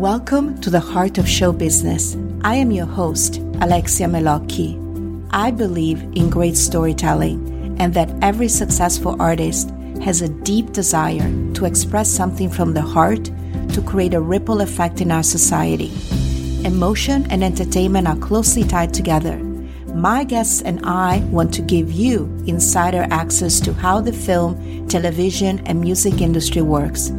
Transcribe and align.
Welcome 0.00 0.58
to 0.62 0.70
the 0.70 0.80
Heart 0.80 1.18
of 1.18 1.28
Show 1.28 1.52
Business. 1.52 2.16
I 2.40 2.54
am 2.54 2.70
your 2.70 2.86
host, 2.86 3.36
Alexia 3.60 4.06
Melocchi. 4.06 4.78
I 5.30 5.50
believe 5.50 6.00
in 6.14 6.30
great 6.30 6.56
storytelling 6.56 7.76
and 7.78 7.92
that 7.92 8.08
every 8.22 8.48
successful 8.48 9.20
artist 9.20 9.68
has 10.02 10.22
a 10.22 10.30
deep 10.30 10.72
desire 10.72 11.30
to 11.52 11.66
express 11.66 12.08
something 12.08 12.48
from 12.48 12.72
the 12.72 12.80
heart 12.80 13.26
to 13.74 13.82
create 13.86 14.14
a 14.14 14.22
ripple 14.22 14.62
effect 14.62 15.02
in 15.02 15.12
our 15.12 15.22
society. 15.22 15.92
Emotion 16.64 17.30
and 17.30 17.44
entertainment 17.44 18.08
are 18.08 18.16
closely 18.16 18.64
tied 18.64 18.94
together. 18.94 19.36
My 19.88 20.24
guests 20.24 20.62
and 20.62 20.80
I 20.82 21.18
want 21.30 21.52
to 21.52 21.60
give 21.60 21.92
you 21.92 22.24
insider 22.46 23.06
access 23.10 23.60
to 23.60 23.74
how 23.74 24.00
the 24.00 24.14
film, 24.14 24.88
television, 24.88 25.58
and 25.66 25.78
music 25.78 26.22
industry 26.22 26.62
works 26.62 27.12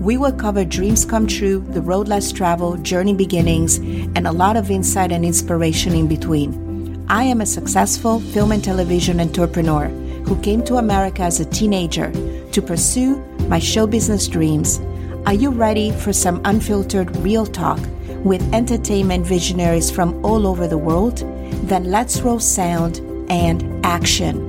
we 0.00 0.16
will 0.16 0.32
cover 0.32 0.64
dreams 0.64 1.04
come 1.04 1.26
true, 1.26 1.60
the 1.70 1.82
road 1.82 2.06
less 2.06 2.30
traveled, 2.30 2.84
journey 2.84 3.14
beginnings, 3.14 3.78
and 3.78 4.26
a 4.26 4.32
lot 4.32 4.56
of 4.56 4.70
insight 4.70 5.10
and 5.10 5.24
inspiration 5.24 5.92
in 5.94 6.06
between. 6.06 7.04
I 7.08 7.24
am 7.24 7.40
a 7.40 7.46
successful 7.46 8.20
film 8.20 8.52
and 8.52 8.62
television 8.62 9.20
entrepreneur 9.20 9.88
who 10.26 10.40
came 10.40 10.62
to 10.64 10.76
America 10.76 11.22
as 11.22 11.40
a 11.40 11.44
teenager 11.46 12.12
to 12.52 12.62
pursue 12.62 13.16
my 13.48 13.58
show 13.58 13.86
business 13.86 14.28
dreams. 14.28 14.78
Are 15.26 15.34
you 15.34 15.50
ready 15.50 15.90
for 15.90 16.12
some 16.12 16.40
unfiltered 16.44 17.16
real 17.18 17.46
talk 17.46 17.80
with 18.24 18.42
entertainment 18.54 19.26
visionaries 19.26 19.90
from 19.90 20.24
all 20.24 20.46
over 20.46 20.68
the 20.68 20.78
world? 20.78 21.18
Then 21.66 21.90
let's 21.90 22.20
roll 22.20 22.40
sound 22.40 22.98
and 23.30 23.84
action. 23.84 24.47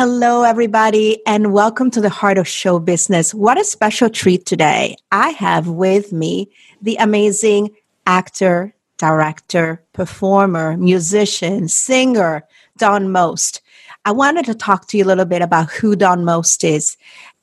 Hello, 0.00 0.44
everybody, 0.44 1.20
and 1.26 1.52
welcome 1.52 1.90
to 1.90 2.00
the 2.00 2.08
Heart 2.08 2.38
of 2.38 2.46
Show 2.46 2.78
Business. 2.78 3.34
What 3.34 3.58
a 3.58 3.64
special 3.64 4.08
treat 4.08 4.46
today. 4.46 4.94
I 5.10 5.30
have 5.30 5.66
with 5.66 6.12
me 6.12 6.52
the 6.80 6.94
amazing 7.00 7.70
actor, 8.06 8.72
director, 8.96 9.82
performer, 9.94 10.76
musician, 10.76 11.66
singer, 11.66 12.46
Don 12.76 13.10
Most. 13.10 13.60
I 14.04 14.12
wanted 14.12 14.44
to 14.44 14.54
talk 14.54 14.86
to 14.86 14.96
you 14.96 15.02
a 15.02 15.10
little 15.10 15.24
bit 15.24 15.42
about 15.42 15.72
who 15.72 15.96
Don 15.96 16.24
Most 16.24 16.62
is. 16.62 16.96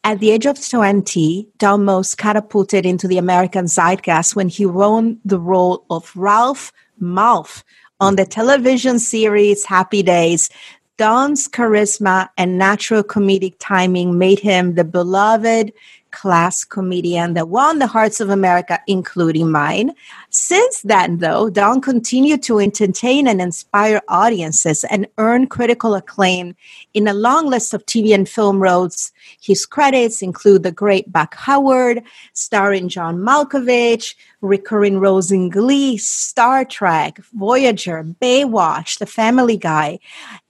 At 0.06 0.22
the 0.22 0.32
age 0.32 0.46
of 0.46 0.66
20, 0.66 1.50
Don 1.58 1.84
Most 1.84 2.18
catapulted 2.18 2.86
into 2.86 3.06
the 3.06 3.18
American 3.18 3.68
zeitgeist 3.68 4.34
when 4.34 4.48
he 4.48 4.66
won 4.66 5.20
the 5.26 5.42
role 5.42 5.86
of 5.90 6.10
Ralph 6.16 6.72
Malph 7.02 7.64
on 8.00 8.16
the 8.16 8.26
television 8.26 9.00
series 9.00 9.66
Happy 9.66 10.04
Days 10.04 10.50
Don's 10.98 11.50
charisma 11.50 12.30
and 12.38 12.58
natural 12.58 13.04
comedic 13.04 13.56
timing 13.60 14.18
made 14.18 14.40
him 14.40 14.76
the 14.76 14.86
beloved 14.86 15.74
class 16.12 16.64
comedian 16.64 17.34
that 17.34 17.50
won 17.50 17.80
the 17.80 17.88
hearts 17.88 18.22
of 18.22 18.30
America, 18.30 18.80
including 18.88 19.52
mine. 19.52 19.92
Since 20.30 20.82
then, 20.84 21.18
though, 21.18 21.50
Don 21.50 21.82
continued 21.82 22.42
to 22.44 22.60
entertain 22.60 23.28
and 23.28 23.42
inspire 23.42 24.02
audiences 24.08 24.86
and 24.86 25.08
earn 25.18 25.48
critical 25.48 25.94
acclaim 25.94 26.56
in 26.94 27.10
a 27.10 27.14
long 27.14 27.48
list 27.48 27.74
of 27.74 27.86
TV 27.86 28.16
and 28.16 28.30
film 28.30 28.64
roles. 28.64 29.12
His 29.42 29.66
credits 29.66 30.22
include 30.22 30.64
The 30.64 30.72
Great 30.72 31.12
Buck 31.12 31.36
Howard, 31.36 32.02
starring 32.32 32.88
John 32.88 33.18
Malkovich, 33.18 34.16
recurring 34.40 35.02
roles 35.02 35.34
in 35.34 35.50
Glee, 35.50 35.98
Star 35.98 36.64
Trek, 36.64 37.20
Voyager, 37.34 38.06
Baywatch, 38.22 39.00
The 39.00 39.06
Family 39.06 39.58
Guy 39.58 40.00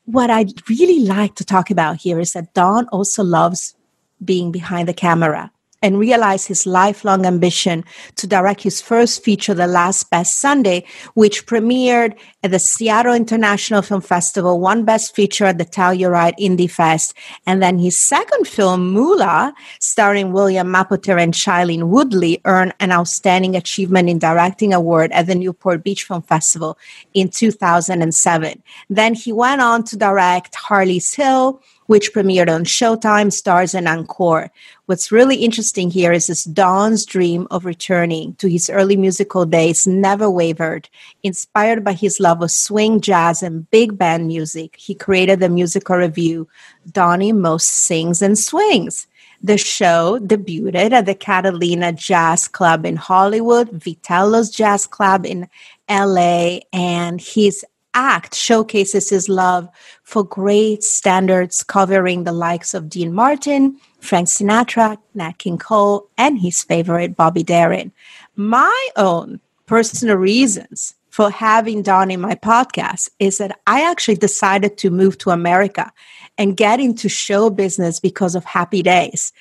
what 0.05 0.29
I'd 0.29 0.67
really 0.69 0.99
like 0.99 1.35
to 1.35 1.45
talk 1.45 1.71
about 1.71 1.97
here 1.97 2.19
is 2.19 2.33
that 2.33 2.53
Don 2.53 2.87
also 2.89 3.23
loves 3.23 3.75
being 4.23 4.51
behind 4.51 4.87
the 4.87 4.93
camera 4.93 5.51
and 5.85 5.99
realized 5.99 6.47
his 6.47 6.65
lifelong 6.65 7.27
ambition 7.27 7.83
to 8.15 8.25
direct 8.25 8.63
his 8.63 8.81
first 8.81 9.23
feature, 9.23 9.53
The 9.53 9.67
Last 9.67 10.09
Best 10.09 10.41
Sunday, 10.41 10.83
which 11.13 11.45
premiered 11.45 12.17
at 12.41 12.49
the 12.49 12.57
Seattle 12.57 13.13
International 13.13 13.83
Film 13.83 14.01
Festival, 14.01 14.59
won 14.59 14.83
Best 14.83 15.15
Feature 15.15 15.45
at 15.45 15.59
the 15.59 15.65
Telluride 15.65 16.33
Indie 16.39 16.69
Fest. 16.69 17.13
And 17.45 17.61
then 17.61 17.77
his 17.77 17.99
second 17.99 18.47
film, 18.47 18.95
Moola, 18.95 19.53
starring 19.79 20.33
William 20.33 20.73
Mapother 20.73 21.21
and 21.21 21.35
Shailene 21.35 21.89
Woodley, 21.89 22.41
earned 22.45 22.73
an 22.79 22.91
Outstanding 22.91 23.55
Achievement 23.55 24.09
in 24.09 24.17
Directing 24.17 24.73
Award 24.73 25.11
at 25.11 25.27
the 25.27 25.35
Newport 25.35 25.83
Beach 25.83 26.03
Film 26.03 26.23
Festival 26.23 26.79
in 27.13 27.29
2007. 27.29 28.63
Then 28.89 29.13
he 29.13 29.31
went 29.31 29.61
on 29.61 29.83
to 29.83 29.95
direct 29.95 30.55
Harley's 30.55 31.13
Hill, 31.13 31.61
which 31.87 32.13
premiered 32.13 32.53
on 32.53 32.63
Showtime, 32.63 33.31
Stars, 33.31 33.73
and 33.73 33.87
Encore. 33.87 34.51
What's 34.85 35.11
really 35.11 35.37
interesting 35.37 35.89
here 35.89 36.11
is 36.11 36.27
this 36.27 36.43
Don's 36.43 37.05
dream 37.05 37.47
of 37.51 37.65
returning 37.65 38.35
to 38.35 38.47
his 38.47 38.69
early 38.69 38.97
musical 38.97 39.45
days 39.45 39.85
never 39.87 40.29
wavered. 40.29 40.89
Inspired 41.23 41.83
by 41.83 41.93
his 41.93 42.19
love 42.19 42.41
of 42.41 42.51
swing, 42.51 43.01
jazz, 43.01 43.43
and 43.43 43.69
big 43.71 43.97
band 43.97 44.27
music, 44.27 44.75
he 44.75 44.95
created 44.95 45.39
the 45.39 45.49
musical 45.49 45.97
revue 45.97 46.47
Donny 46.91 47.31
Most 47.31 47.69
Sings 47.69 48.21
and 48.21 48.37
Swings. 48.37 49.07
The 49.41 49.57
show 49.57 50.19
debuted 50.19 50.91
at 50.91 51.05
the 51.05 51.13
Catalina 51.13 51.91
Jazz 51.93 52.47
Club 52.47 52.85
in 52.85 52.95
Hollywood, 52.95 53.69
Vitello's 53.69 54.49
Jazz 54.49 54.87
Club 54.87 55.25
in 55.25 55.47
LA, 55.87 56.59
and 56.73 57.21
his 57.21 57.63
act 57.95 58.35
showcases 58.35 59.09
his 59.09 59.27
love 59.27 59.67
for 60.03 60.23
great 60.23 60.83
standards 60.83 61.63
covering 61.63 62.23
the 62.23 62.31
likes 62.31 62.73
of 62.73 62.89
Dean 62.89 63.13
Martin, 63.13 63.79
Frank 63.99 64.27
Sinatra, 64.27 64.97
Nat 65.15 65.39
King 65.39 65.57
Cole, 65.57 66.07
and 66.17 66.37
his 66.37 66.61
favorite 66.61 67.15
Bobby 67.15 67.43
Darin. 67.43 67.91
My 68.35 68.89
own 68.95 69.39
personal 69.65 70.17
reasons 70.17 70.93
for 71.09 71.31
having 71.31 71.81
Don 71.81 72.11
in 72.11 72.19
my 72.19 72.35
podcast 72.35 73.09
is 73.19 73.37
that 73.37 73.57
I 73.65 73.89
actually 73.89 74.17
decided 74.17 74.77
to 74.79 74.89
move 74.89 75.17
to 75.19 75.29
America 75.29 75.91
and 76.37 76.57
get 76.57 76.81
into 76.81 77.07
show 77.07 77.49
business 77.49 77.99
because 78.01 78.35
of 78.35 78.43
Happy 78.43 78.83
Days. 78.83 79.31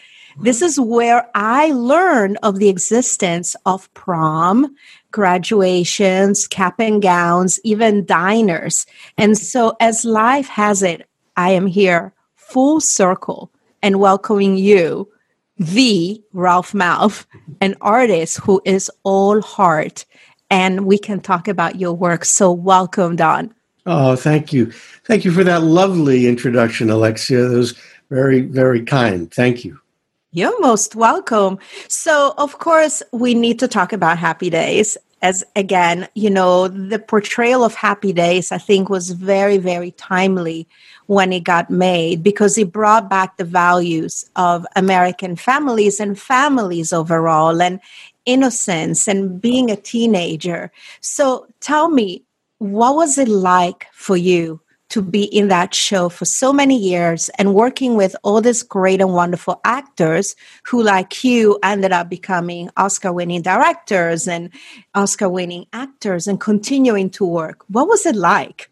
This 0.40 0.62
is 0.62 0.80
where 0.80 1.28
I 1.34 1.72
learned 1.72 2.38
of 2.42 2.58
the 2.58 2.68
existence 2.68 3.54
of 3.66 3.92
prom, 3.94 4.74
graduations, 5.14 6.48
cap 6.48 6.80
and 6.80 7.00
gowns, 7.00 7.60
even 7.62 8.04
diners. 8.04 8.84
And 9.16 9.38
so, 9.38 9.76
as 9.78 10.04
life 10.04 10.48
has 10.48 10.82
it, 10.82 11.08
I 11.36 11.50
am 11.50 11.68
here 11.68 12.12
full 12.34 12.80
circle 12.80 13.52
and 13.80 14.00
welcoming 14.00 14.56
you, 14.56 15.08
the 15.56 16.20
Ralph 16.32 16.72
Malph, 16.72 17.26
an 17.60 17.76
artist 17.80 18.38
who 18.38 18.60
is 18.64 18.90
all 19.04 19.40
heart. 19.40 20.04
And 20.50 20.84
we 20.84 20.98
can 20.98 21.20
talk 21.20 21.46
about 21.46 21.76
your 21.76 21.92
work. 21.92 22.24
So, 22.24 22.50
welcome, 22.50 23.14
Don. 23.14 23.54
Oh, 23.86 24.16
thank 24.16 24.52
you. 24.52 24.72
Thank 25.04 25.24
you 25.24 25.30
for 25.30 25.44
that 25.44 25.62
lovely 25.62 26.26
introduction, 26.26 26.90
Alexia. 26.90 27.42
That 27.42 27.56
was 27.56 27.78
very, 28.10 28.40
very 28.40 28.82
kind. 28.82 29.32
Thank 29.32 29.64
you. 29.64 29.78
You're 30.34 30.60
most 30.60 30.96
welcome. 30.96 31.60
So, 31.86 32.34
of 32.38 32.58
course, 32.58 33.04
we 33.12 33.34
need 33.34 33.60
to 33.60 33.68
talk 33.68 33.92
about 33.92 34.18
Happy 34.18 34.50
Days. 34.50 34.96
As 35.22 35.44
again, 35.54 36.08
you 36.16 36.28
know, 36.28 36.66
the 36.66 36.98
portrayal 36.98 37.62
of 37.62 37.76
Happy 37.76 38.12
Days, 38.12 38.50
I 38.50 38.58
think, 38.58 38.90
was 38.90 39.12
very, 39.12 39.58
very 39.58 39.92
timely 39.92 40.66
when 41.06 41.32
it 41.32 41.44
got 41.44 41.70
made 41.70 42.24
because 42.24 42.58
it 42.58 42.72
brought 42.72 43.08
back 43.08 43.36
the 43.36 43.44
values 43.44 44.28
of 44.34 44.66
American 44.74 45.36
families 45.36 46.00
and 46.00 46.18
families 46.18 46.92
overall 46.92 47.62
and 47.62 47.78
innocence 48.26 49.06
and 49.06 49.40
being 49.40 49.70
a 49.70 49.76
teenager. 49.76 50.72
So, 51.00 51.46
tell 51.60 51.90
me, 51.90 52.24
what 52.58 52.96
was 52.96 53.18
it 53.18 53.28
like 53.28 53.86
for 53.92 54.16
you 54.16 54.60
to 54.90 55.02
be 55.02 55.24
in 55.24 55.48
that 55.48 55.74
show 55.74 56.08
for 56.08 56.24
so 56.24 56.52
many 56.52 56.76
years 56.76 57.28
and 57.38 57.54
working 57.54 57.96
with 57.96 58.14
all 58.22 58.40
these 58.40 58.62
great 58.62 59.00
and 59.00 59.12
wonderful 59.12 59.60
actors 59.64 60.36
who, 60.64 60.82
like 60.82 61.24
you, 61.24 61.58
ended 61.62 61.92
up 61.92 62.08
becoming 62.08 62.70
Oscar 62.76 63.12
winning 63.12 63.42
directors 63.42 64.28
and 64.28 64.50
Oscar 64.94 65.28
winning 65.28 65.66
actors 65.72 66.26
and 66.26 66.40
continuing 66.40 67.10
to 67.10 67.24
work. 67.24 67.64
What 67.68 67.88
was 67.88 68.06
it 68.06 68.14
like? 68.14 68.70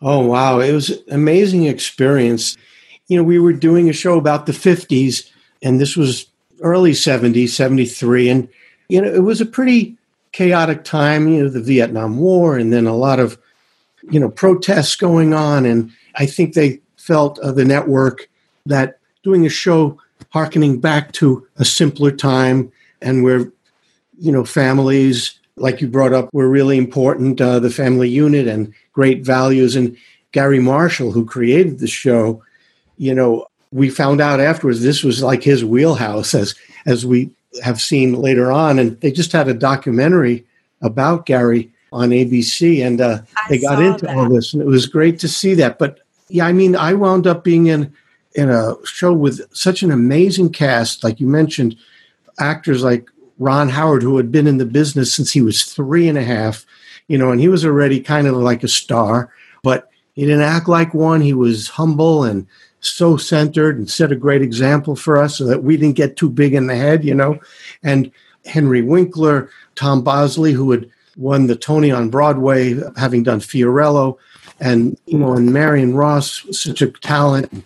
Oh, 0.00 0.26
wow. 0.26 0.58
It 0.58 0.72
was 0.72 0.90
an 0.90 1.02
amazing 1.10 1.64
experience. 1.64 2.56
You 3.06 3.16
know, 3.16 3.24
we 3.24 3.38
were 3.38 3.52
doing 3.52 3.88
a 3.88 3.92
show 3.92 4.18
about 4.18 4.46
the 4.46 4.52
50s, 4.52 5.30
and 5.62 5.80
this 5.80 5.96
was 5.96 6.26
early 6.60 6.92
70s, 6.92 7.50
73. 7.50 8.28
And, 8.28 8.48
you 8.88 9.00
know, 9.00 9.08
it 9.08 9.22
was 9.22 9.40
a 9.40 9.46
pretty 9.46 9.96
chaotic 10.32 10.82
time, 10.82 11.28
you 11.28 11.42
know, 11.42 11.48
the 11.48 11.60
Vietnam 11.62 12.18
War, 12.18 12.58
and 12.58 12.72
then 12.72 12.86
a 12.86 12.96
lot 12.96 13.20
of 13.20 13.38
you 14.10 14.20
know 14.20 14.30
protests 14.30 14.96
going 14.96 15.34
on, 15.34 15.66
and 15.66 15.90
I 16.16 16.26
think 16.26 16.54
they 16.54 16.80
felt 16.96 17.38
uh, 17.40 17.52
the 17.52 17.64
network 17.64 18.28
that 18.66 18.98
doing 19.22 19.46
a 19.46 19.50
show 19.50 19.98
harkening 20.30 20.80
back 20.80 21.12
to 21.12 21.46
a 21.56 21.64
simpler 21.64 22.10
time 22.10 22.70
and 23.00 23.22
where 23.22 23.50
you 24.18 24.32
know 24.32 24.44
families 24.44 25.38
like 25.56 25.80
you 25.80 25.88
brought 25.88 26.12
up 26.12 26.32
were 26.32 26.48
really 26.48 26.78
important 26.78 27.40
uh, 27.40 27.58
the 27.58 27.70
family 27.70 28.08
unit 28.08 28.46
and 28.46 28.72
great 28.92 29.24
values 29.24 29.76
and 29.76 29.96
garry 30.30 30.60
marshall 30.60 31.12
who 31.12 31.26
created 31.26 31.80
the 31.80 31.86
show 31.86 32.42
you 32.96 33.14
know 33.14 33.46
we 33.72 33.88
found 33.88 34.20
out 34.20 34.38
afterwards 34.38 34.82
this 34.82 35.02
was 35.02 35.22
like 35.22 35.42
his 35.42 35.64
wheelhouse, 35.64 36.34
as 36.34 36.54
as 36.86 37.04
we 37.04 37.30
have 37.62 37.80
seen 37.80 38.14
later 38.14 38.52
on. 38.52 38.78
And 38.78 39.00
they 39.00 39.10
just 39.10 39.32
had 39.32 39.48
a 39.48 39.54
documentary 39.54 40.44
about 40.82 41.26
Garry 41.26 41.72
on 41.92 42.10
ABC, 42.10 42.84
and 42.84 43.00
uh, 43.00 43.20
they 43.48 43.58
got 43.58 43.82
into 43.82 44.06
that. 44.06 44.16
all 44.16 44.28
this, 44.28 44.52
and 44.52 44.62
it 44.62 44.66
was 44.66 44.86
great 44.86 45.18
to 45.20 45.28
see 45.28 45.54
that. 45.54 45.78
But 45.78 46.00
yeah, 46.28 46.46
I 46.46 46.52
mean, 46.52 46.74
I 46.74 46.94
wound 46.94 47.26
up 47.26 47.44
being 47.44 47.66
in 47.66 47.92
in 48.34 48.48
a 48.48 48.74
show 48.84 49.12
with 49.12 49.42
such 49.54 49.82
an 49.82 49.90
amazing 49.90 50.50
cast, 50.50 51.04
like 51.04 51.20
you 51.20 51.26
mentioned, 51.26 51.76
actors 52.38 52.82
like 52.82 53.10
Ron 53.38 53.68
Howard, 53.68 54.02
who 54.02 54.16
had 54.16 54.32
been 54.32 54.46
in 54.46 54.58
the 54.58 54.64
business 54.64 55.14
since 55.14 55.32
he 55.32 55.42
was 55.42 55.64
three 55.64 56.08
and 56.08 56.16
a 56.16 56.24
half, 56.24 56.64
you 57.08 57.18
know, 57.18 57.30
and 57.30 57.40
he 57.40 57.48
was 57.48 57.64
already 57.64 58.00
kind 58.00 58.26
of 58.26 58.34
like 58.36 58.62
a 58.62 58.68
star, 58.68 59.30
but 59.62 59.90
he 60.14 60.22
didn't 60.22 60.42
act 60.42 60.68
like 60.68 60.94
one. 60.94 61.20
He 61.20 61.34
was 61.34 61.68
humble 61.68 62.24
and 62.24 62.46
so 62.80 63.16
centered 63.16 63.78
and 63.78 63.90
set 63.90 64.12
a 64.12 64.16
great 64.16 64.42
example 64.42 64.96
for 64.96 65.16
us 65.16 65.38
so 65.38 65.44
that 65.44 65.62
we 65.62 65.76
didn't 65.76 65.96
get 65.96 66.16
too 66.16 66.28
big 66.28 66.54
in 66.54 66.66
the 66.66 66.76
head, 66.76 67.04
you 67.04 67.14
know. 67.14 67.38
And 67.82 68.10
Henry 68.44 68.82
Winkler, 68.82 69.50
Tom 69.74 70.02
Bosley, 70.02 70.52
who 70.52 70.70
had 70.70 70.90
won 71.16 71.46
the 71.46 71.56
Tony 71.56 71.90
on 71.90 72.10
Broadway, 72.10 72.78
having 72.96 73.22
done 73.22 73.40
Fiorello, 73.40 74.18
and 74.60 74.98
you 75.06 75.18
know, 75.18 75.34
and 75.34 75.52
Marion 75.52 75.94
Ross, 75.94 76.46
such 76.50 76.82
a 76.82 76.90
talent, 76.90 77.64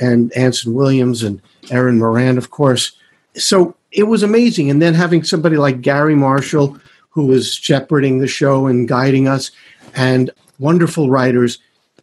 and 0.00 0.32
Anson 0.36 0.74
Williams 0.74 1.22
and 1.22 1.40
Erin 1.70 1.98
Moran, 1.98 2.38
of 2.38 2.50
course. 2.50 2.92
So 3.34 3.76
it 3.92 4.04
was 4.04 4.22
amazing. 4.22 4.70
And 4.70 4.80
then 4.80 4.94
having 4.94 5.22
somebody 5.22 5.56
like 5.56 5.80
Garry 5.80 6.14
Marshall, 6.14 6.78
who 7.10 7.26
was 7.26 7.54
shepherding 7.54 8.18
the 8.18 8.26
show 8.26 8.66
and 8.66 8.88
guiding 8.88 9.28
us, 9.28 9.50
and 9.94 10.30
wonderful 10.58 11.10
writers, 11.10 11.58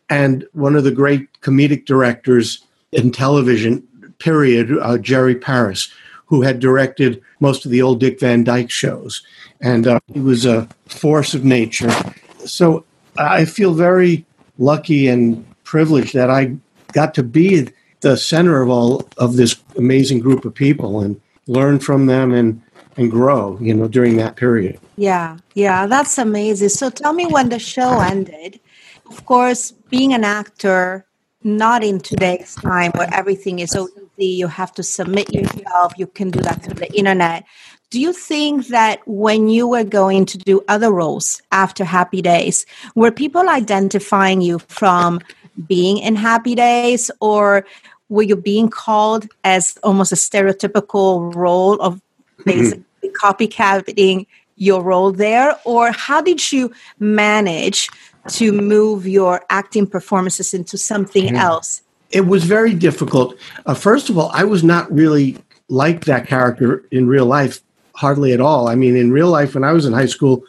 and 0.10 0.46
one 0.54 0.76
of 0.76 0.84
the 0.84 0.92
great 0.92 1.28
comedic 1.42 1.86
directors 1.86 2.64
in 2.92 3.12
television, 3.12 3.86
period, 4.20 4.72
uh, 4.82 4.98
Jerry 4.98 5.36
Paris, 5.36 5.92
who 6.26 6.42
had 6.42 6.60
directed 6.60 7.22
most 7.40 7.66
of 7.66 7.72
the 7.72 7.82
old 7.82 8.00
Dick 8.00 8.20
Van 8.20 8.44
Dyke 8.44 8.72
shows. 8.72 9.24
And 9.62 9.88
uh, 9.88 10.00
he 10.14 10.20
was 10.20 10.46
a 10.46 10.68
force 10.88 11.34
of 11.34 11.44
nature. 11.44 11.92
So 12.46 12.86
I 13.18 13.46
feel 13.46 13.74
very 13.74 14.26
lucky 14.58 15.08
and 15.08 15.46
privileged 15.64 16.14
that 16.14 16.30
I 16.30 16.56
got 16.94 17.14
to 17.16 17.24
be 17.24 17.70
the 18.02 18.18
center 18.18 18.62
of 18.62 18.70
all 18.70 19.08
of 19.18 19.36
this 19.36 19.56
amazing 19.78 20.20
group 20.20 20.46
of 20.46 20.54
people 20.54 21.02
and 21.02 21.20
learn 21.48 21.80
from 21.80 22.06
them 22.06 22.34
and 22.34 22.62
and 22.98 23.12
grow 23.12 23.58
you 23.60 23.74
know 23.74 23.88
during 23.88 24.16
that 24.18 24.36
period. 24.36 24.80
Yeah 24.96 25.38
yeah 25.54 25.88
that's 25.88 26.18
amazing. 26.18 26.70
So 26.70 26.90
tell 26.90 27.14
me 27.14 27.26
when 27.26 27.50
the 27.50 27.60
show 27.60 28.00
ended. 28.00 28.60
Of 29.10 29.26
course 29.26 29.72
being 29.90 30.14
an 30.14 30.24
actor 30.24 31.06
not 31.44 31.84
in 31.84 32.00
today's 32.00 32.56
time 32.56 32.92
where 32.96 33.12
everything 33.14 33.60
is 33.60 33.72
so 33.72 33.88
you 34.24 34.48
have 34.48 34.72
to 34.72 34.84
submit 34.84 35.34
yourself 35.34 35.94
you 35.98 36.08
can 36.08 36.30
do 36.30 36.40
that 36.40 36.64
through 36.64 36.76
the 36.76 36.92
internet 36.94 37.44
do 37.92 38.02
you 38.02 38.14
think 38.14 38.68
that 38.68 39.00
when 39.08 39.48
you 39.48 39.68
were 39.68 39.84
going 39.84 40.26
to 40.26 40.38
do 40.38 40.62
other 40.68 40.92
roles 40.92 41.42
after 41.52 41.86
Happy 41.86 42.22
Days, 42.22 42.66
were 42.96 43.12
people 43.12 43.48
identifying 43.48 44.42
you 44.42 44.60
from 44.60 45.22
being 45.68 46.00
in 46.00 46.16
Happy 46.16 46.56
Days, 46.56 47.10
or 47.22 47.66
were 48.10 48.24
you 48.24 48.36
being 48.36 48.70
called 48.70 49.28
as 49.44 49.78
almost 49.84 50.12
a 50.12 50.16
stereotypical 50.16 51.34
role 51.34 51.80
of 51.82 51.96
mm-hmm. 51.96 52.44
basically 52.44 52.84
copycatting 53.24 54.26
your 54.58 54.84
role 54.84 55.12
there? 55.12 55.58
Or 55.64 55.92
how 55.92 56.22
did 56.22 56.52
you 56.52 56.74
manage 57.00 57.88
to 58.30 58.52
move 58.52 59.08
your 59.08 59.46
acting 59.50 59.88
performances 59.88 60.54
into 60.54 60.78
something 60.78 61.36
yeah. 61.36 61.46
else? 61.46 61.82
It 62.12 62.28
was 62.28 62.44
very 62.44 62.74
difficult. 62.74 63.36
Uh, 63.66 63.74
first 63.74 64.10
of 64.10 64.18
all, 64.18 64.30
I 64.34 64.44
was 64.44 64.64
not 64.64 64.92
really 64.92 65.38
like 65.70 66.06
that 66.06 66.28
character 66.28 66.86
in 66.92 67.08
real 67.08 67.26
life 67.26 67.62
hardly 67.96 68.34
at 68.34 68.42
all. 68.42 68.68
I 68.68 68.76
mean, 68.76 68.96
in 68.96 69.12
real 69.12 69.30
life, 69.30 69.56
when 69.56 69.64
I 69.64 69.72
was 69.72 69.86
in 69.86 69.94
high 69.94 70.06
school, 70.06 70.44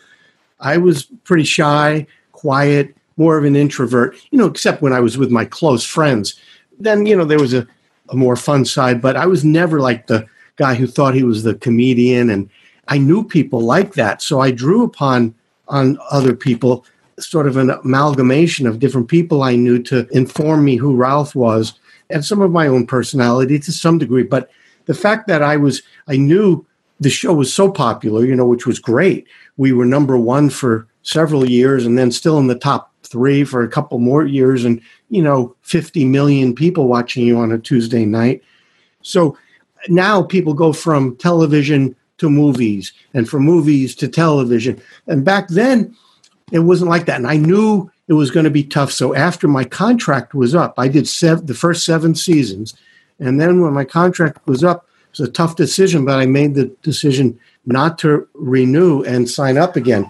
I 0.60 0.76
was 0.76 1.04
pretty 1.24 1.44
shy, 1.44 2.06
quiet, 2.32 2.94
more 3.16 3.38
of 3.38 3.44
an 3.44 3.56
introvert, 3.56 4.16
you 4.30 4.38
know, 4.38 4.46
except 4.46 4.82
when 4.82 4.92
I 4.92 5.00
was 5.00 5.16
with 5.16 5.30
my 5.30 5.44
close 5.44 5.84
friends. 5.84 6.38
Then, 6.78 7.06
you 7.06 7.16
know, 7.16 7.24
there 7.24 7.40
was 7.40 7.54
a, 7.54 7.66
a 8.10 8.16
more 8.16 8.36
fun 8.36 8.64
side, 8.64 9.00
but 9.00 9.16
I 9.16 9.26
was 9.26 9.44
never 9.44 9.80
like 9.80 10.06
the 10.06 10.26
guy 10.56 10.74
who 10.74 10.86
thought 10.86 11.14
he 11.14 11.22
was 11.22 11.42
the 11.42 11.54
comedian. 11.54 12.30
And 12.30 12.50
I 12.88 12.98
knew 12.98 13.24
people 13.24 13.60
like 13.60 13.94
that. 13.94 14.22
So 14.22 14.40
I 14.40 14.50
drew 14.50 14.84
upon 14.84 15.34
on 15.68 15.98
other 16.10 16.34
people, 16.34 16.84
sort 17.18 17.46
of 17.46 17.56
an 17.56 17.70
amalgamation 17.70 18.66
of 18.66 18.78
different 18.78 19.08
people 19.08 19.42
I 19.42 19.56
knew 19.56 19.82
to 19.84 20.06
inform 20.08 20.64
me 20.64 20.76
who 20.76 20.96
Ralph 20.96 21.34
was 21.34 21.78
and 22.10 22.24
some 22.24 22.40
of 22.40 22.50
my 22.50 22.66
own 22.66 22.86
personality 22.86 23.58
to 23.58 23.72
some 23.72 23.98
degree. 23.98 24.22
But 24.22 24.50
the 24.84 24.94
fact 24.94 25.26
that 25.28 25.42
I 25.42 25.56
was, 25.56 25.82
I 26.08 26.16
knew 26.16 26.64
the 27.00 27.10
show 27.10 27.34
was 27.34 27.52
so 27.52 27.70
popular, 27.70 28.24
you 28.24 28.34
know, 28.34 28.46
which 28.46 28.66
was 28.66 28.78
great. 28.78 29.26
We 29.56 29.72
were 29.72 29.86
number 29.86 30.16
one 30.16 30.50
for 30.50 30.86
several 31.02 31.48
years 31.48 31.86
and 31.86 31.98
then 31.98 32.10
still 32.10 32.38
in 32.38 32.46
the 32.46 32.58
top 32.58 32.92
three 33.02 33.44
for 33.44 33.62
a 33.62 33.68
couple 33.68 33.98
more 33.98 34.24
years 34.24 34.64
and, 34.64 34.80
you 35.08 35.22
know, 35.22 35.54
50 35.62 36.04
million 36.04 36.54
people 36.54 36.88
watching 36.88 37.26
you 37.26 37.38
on 37.38 37.52
a 37.52 37.58
Tuesday 37.58 38.04
night. 38.04 38.42
So 39.02 39.36
now 39.88 40.22
people 40.22 40.54
go 40.54 40.72
from 40.72 41.16
television 41.16 41.94
to 42.18 42.30
movies 42.30 42.92
and 43.14 43.28
from 43.28 43.44
movies 43.44 43.94
to 43.96 44.08
television. 44.08 44.80
And 45.06 45.24
back 45.24 45.48
then, 45.48 45.94
it 46.52 46.60
wasn't 46.60 46.90
like 46.90 47.06
that. 47.06 47.16
And 47.16 47.26
I 47.26 47.36
knew 47.36 47.90
it 48.08 48.12
was 48.12 48.30
going 48.30 48.44
to 48.44 48.50
be 48.50 48.62
tough. 48.62 48.92
So 48.92 49.14
after 49.14 49.48
my 49.48 49.64
contract 49.64 50.34
was 50.34 50.54
up, 50.54 50.74
I 50.78 50.88
did 50.88 51.08
sev- 51.08 51.46
the 51.46 51.54
first 51.54 51.84
seven 51.84 52.14
seasons. 52.14 52.74
And 53.18 53.40
then 53.40 53.60
when 53.60 53.72
my 53.72 53.84
contract 53.84 54.46
was 54.46 54.62
up, 54.62 54.86
it 55.10 55.18
was 55.18 55.28
a 55.28 55.32
tough 55.32 55.56
decision, 55.56 56.04
but 56.04 56.18
I 56.18 56.26
made 56.26 56.54
the 56.54 56.66
decision 56.82 57.38
not 57.64 57.98
to 57.98 58.28
renew 58.34 59.02
and 59.02 59.28
sign 59.28 59.56
up 59.56 59.74
again. 59.74 60.08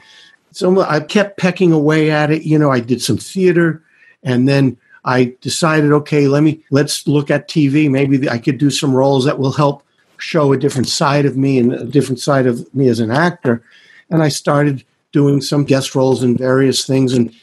So 0.52 0.80
I 0.80 1.00
kept 1.00 1.38
pecking 1.38 1.72
away 1.72 2.10
at 2.10 2.30
it. 2.30 2.42
You 2.42 2.58
know, 2.58 2.70
I 2.70 2.80
did 2.80 3.02
some 3.02 3.18
theater 3.18 3.82
and 4.22 4.48
then 4.48 4.76
I 5.04 5.36
decided, 5.40 5.92
okay, 5.92 6.26
let 6.26 6.42
me 6.42 6.62
let's 6.70 7.06
look 7.06 7.30
at 7.30 7.48
TV. 7.48 7.88
Maybe 7.88 8.28
I 8.28 8.38
could 8.38 8.58
do 8.58 8.70
some 8.70 8.94
roles 8.94 9.24
that 9.24 9.38
will 9.38 9.52
help 9.52 9.84
show 10.18 10.52
a 10.52 10.58
different 10.58 10.88
side 10.88 11.24
of 11.24 11.36
me 11.36 11.58
and 11.58 11.72
a 11.72 11.84
different 11.84 12.20
side 12.20 12.46
of 12.46 12.74
me 12.74 12.88
as 12.88 13.00
an 13.00 13.10
actor. 13.10 13.62
And 14.10 14.22
I 14.22 14.28
started 14.28 14.84
doing 15.12 15.41
some 15.41 15.64
guest 15.64 15.94
roles 15.94 16.23
in 16.23 16.37
various 16.37 16.87
things 16.87 17.12
and 17.12 17.35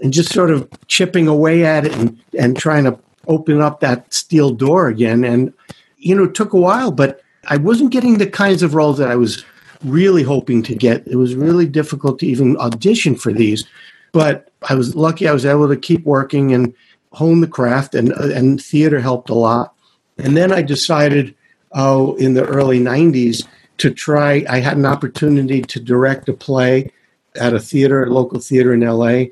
and 0.00 0.12
just 0.12 0.32
sort 0.32 0.50
of 0.50 0.68
chipping 0.86 1.26
away 1.26 1.64
at 1.64 1.84
it 1.84 1.92
and, 1.96 2.18
and 2.38 2.56
trying 2.56 2.84
to 2.84 2.98
open 3.26 3.60
up 3.60 3.80
that 3.80 4.12
steel 4.14 4.50
door 4.50 4.88
again. 4.88 5.24
And 5.24 5.52
you 5.96 6.14
know, 6.14 6.24
it 6.24 6.34
took 6.34 6.52
a 6.52 6.58
while, 6.58 6.92
but 6.92 7.20
I 7.48 7.56
wasn't 7.56 7.92
getting 7.92 8.18
the 8.18 8.26
kinds 8.26 8.62
of 8.62 8.74
roles 8.74 8.98
that 8.98 9.10
I 9.10 9.16
was 9.16 9.44
really 9.84 10.22
hoping 10.22 10.62
to 10.64 10.74
get. 10.74 11.06
It 11.06 11.16
was 11.16 11.34
really 11.34 11.66
difficult 11.66 12.18
to 12.20 12.26
even 12.26 12.56
audition 12.58 13.14
for 13.16 13.32
these, 13.32 13.64
but 14.12 14.50
I 14.68 14.74
was 14.74 14.94
lucky 14.94 15.28
I 15.28 15.32
was 15.32 15.46
able 15.46 15.68
to 15.68 15.76
keep 15.76 16.04
working 16.04 16.52
and 16.52 16.74
hone 17.12 17.40
the 17.40 17.46
craft, 17.48 17.94
and 17.94 18.12
and 18.12 18.62
theater 18.62 19.00
helped 19.00 19.30
a 19.30 19.34
lot. 19.34 19.74
And 20.18 20.36
then 20.36 20.52
I 20.52 20.62
decided, 20.62 21.34
oh, 21.72 22.16
in 22.16 22.34
the 22.34 22.44
early 22.46 22.80
'90s, 22.80 23.46
to 23.78 23.90
try. 23.90 24.44
I 24.48 24.58
had 24.60 24.76
an 24.76 24.86
opportunity 24.86 25.62
to 25.62 25.80
direct 25.80 26.28
a 26.28 26.32
play 26.32 26.90
at 27.38 27.54
a 27.54 27.60
theater, 27.60 28.04
a 28.04 28.10
local 28.10 28.40
theater 28.40 28.72
in 28.72 28.80
LA, 28.80 29.26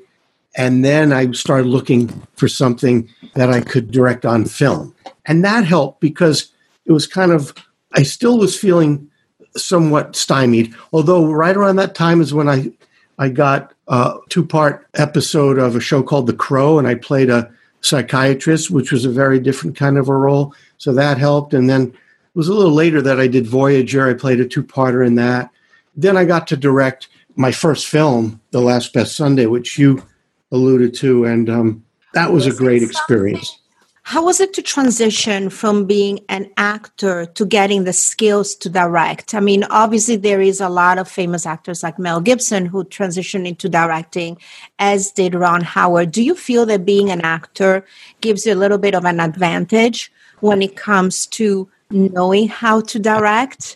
and 0.55 0.83
then 0.83 1.13
I 1.13 1.31
started 1.31 1.67
looking 1.67 2.07
for 2.35 2.47
something 2.47 3.09
that 3.35 3.49
I 3.49 3.61
could 3.61 3.91
direct 3.91 4.25
on 4.25 4.45
film, 4.45 4.95
and 5.25 5.43
that 5.43 5.65
helped 5.65 6.01
because 6.01 6.51
it 6.85 6.91
was 6.91 7.07
kind 7.07 7.31
of 7.31 7.53
I 7.93 8.03
still 8.03 8.37
was 8.37 8.57
feeling 8.57 9.09
somewhat 9.55 10.15
stymied. 10.15 10.73
Although 10.93 11.31
right 11.31 11.55
around 11.55 11.77
that 11.77 11.95
time 11.95 12.21
is 12.21 12.33
when 12.33 12.49
I 12.49 12.71
I 13.19 13.29
got 13.29 13.73
a 13.87 14.15
two 14.29 14.45
part 14.45 14.87
episode 14.95 15.57
of 15.57 15.75
a 15.75 15.79
show 15.79 16.03
called 16.03 16.27
The 16.27 16.33
Crow, 16.33 16.79
and 16.79 16.87
I 16.87 16.95
played 16.95 17.29
a 17.29 17.51
psychiatrist, 17.81 18.69
which 18.69 18.91
was 18.91 19.05
a 19.05 19.09
very 19.09 19.39
different 19.39 19.75
kind 19.75 19.97
of 19.97 20.09
a 20.09 20.15
role. 20.15 20.53
So 20.77 20.93
that 20.93 21.17
helped. 21.17 21.53
And 21.53 21.69
then 21.69 21.83
it 21.83 22.35
was 22.35 22.47
a 22.47 22.53
little 22.53 22.73
later 22.73 23.01
that 23.01 23.19
I 23.19 23.27
did 23.27 23.47
Voyager. 23.47 24.09
I 24.09 24.13
played 24.13 24.39
a 24.39 24.45
two 24.45 24.63
parter 24.63 25.05
in 25.05 25.15
that. 25.15 25.49
Then 25.95 26.17
I 26.17 26.25
got 26.25 26.47
to 26.47 26.57
direct 26.57 27.07
my 27.37 27.51
first 27.51 27.87
film, 27.87 28.41
The 28.51 28.61
Last 28.61 28.93
Best 28.93 29.15
Sunday, 29.15 29.45
which 29.45 29.77
you 29.77 30.03
alluded 30.51 30.93
to, 30.95 31.25
and 31.25 31.49
um, 31.49 31.85
that 32.13 32.31
was 32.31 32.47
a 32.47 32.53
great 32.53 32.81
experience. 32.81 33.59
How 34.01 34.23
was 34.23 34.39
it 34.39 34.53
to 34.53 34.61
transition 34.61 35.49
from 35.49 35.85
being 35.85 36.21
an 36.29 36.49
actor 36.55 37.25
to 37.25 37.45
getting 37.45 37.83
the 37.83 37.91
skills 37.91 38.55
to 38.55 38.69
direct? 38.69 39.35
I 39.35 39.41
mean, 39.41 39.65
obviously, 39.65 40.15
there 40.15 40.39
is 40.39 40.61
a 40.61 40.69
lot 40.69 40.97
of 40.97 41.09
famous 41.09 41.45
actors 41.45 41.83
like 41.83 41.99
Mel 41.99 42.21
Gibson 42.21 42.65
who 42.65 42.85
transitioned 42.85 43.45
into 43.45 43.67
directing, 43.67 44.37
as 44.79 45.11
did 45.11 45.35
Ron 45.35 45.61
Howard. 45.61 46.11
Do 46.11 46.23
you 46.23 46.35
feel 46.35 46.65
that 46.67 46.85
being 46.85 47.11
an 47.11 47.19
actor 47.21 47.85
gives 48.21 48.45
you 48.45 48.53
a 48.53 48.55
little 48.55 48.77
bit 48.77 48.95
of 48.95 49.03
an 49.03 49.19
advantage 49.19 50.09
when 50.39 50.61
it 50.61 50.77
comes 50.77 51.27
to 51.27 51.69
knowing 51.91 52.47
how 52.47 52.79
to 52.81 52.99
direct? 52.99 53.75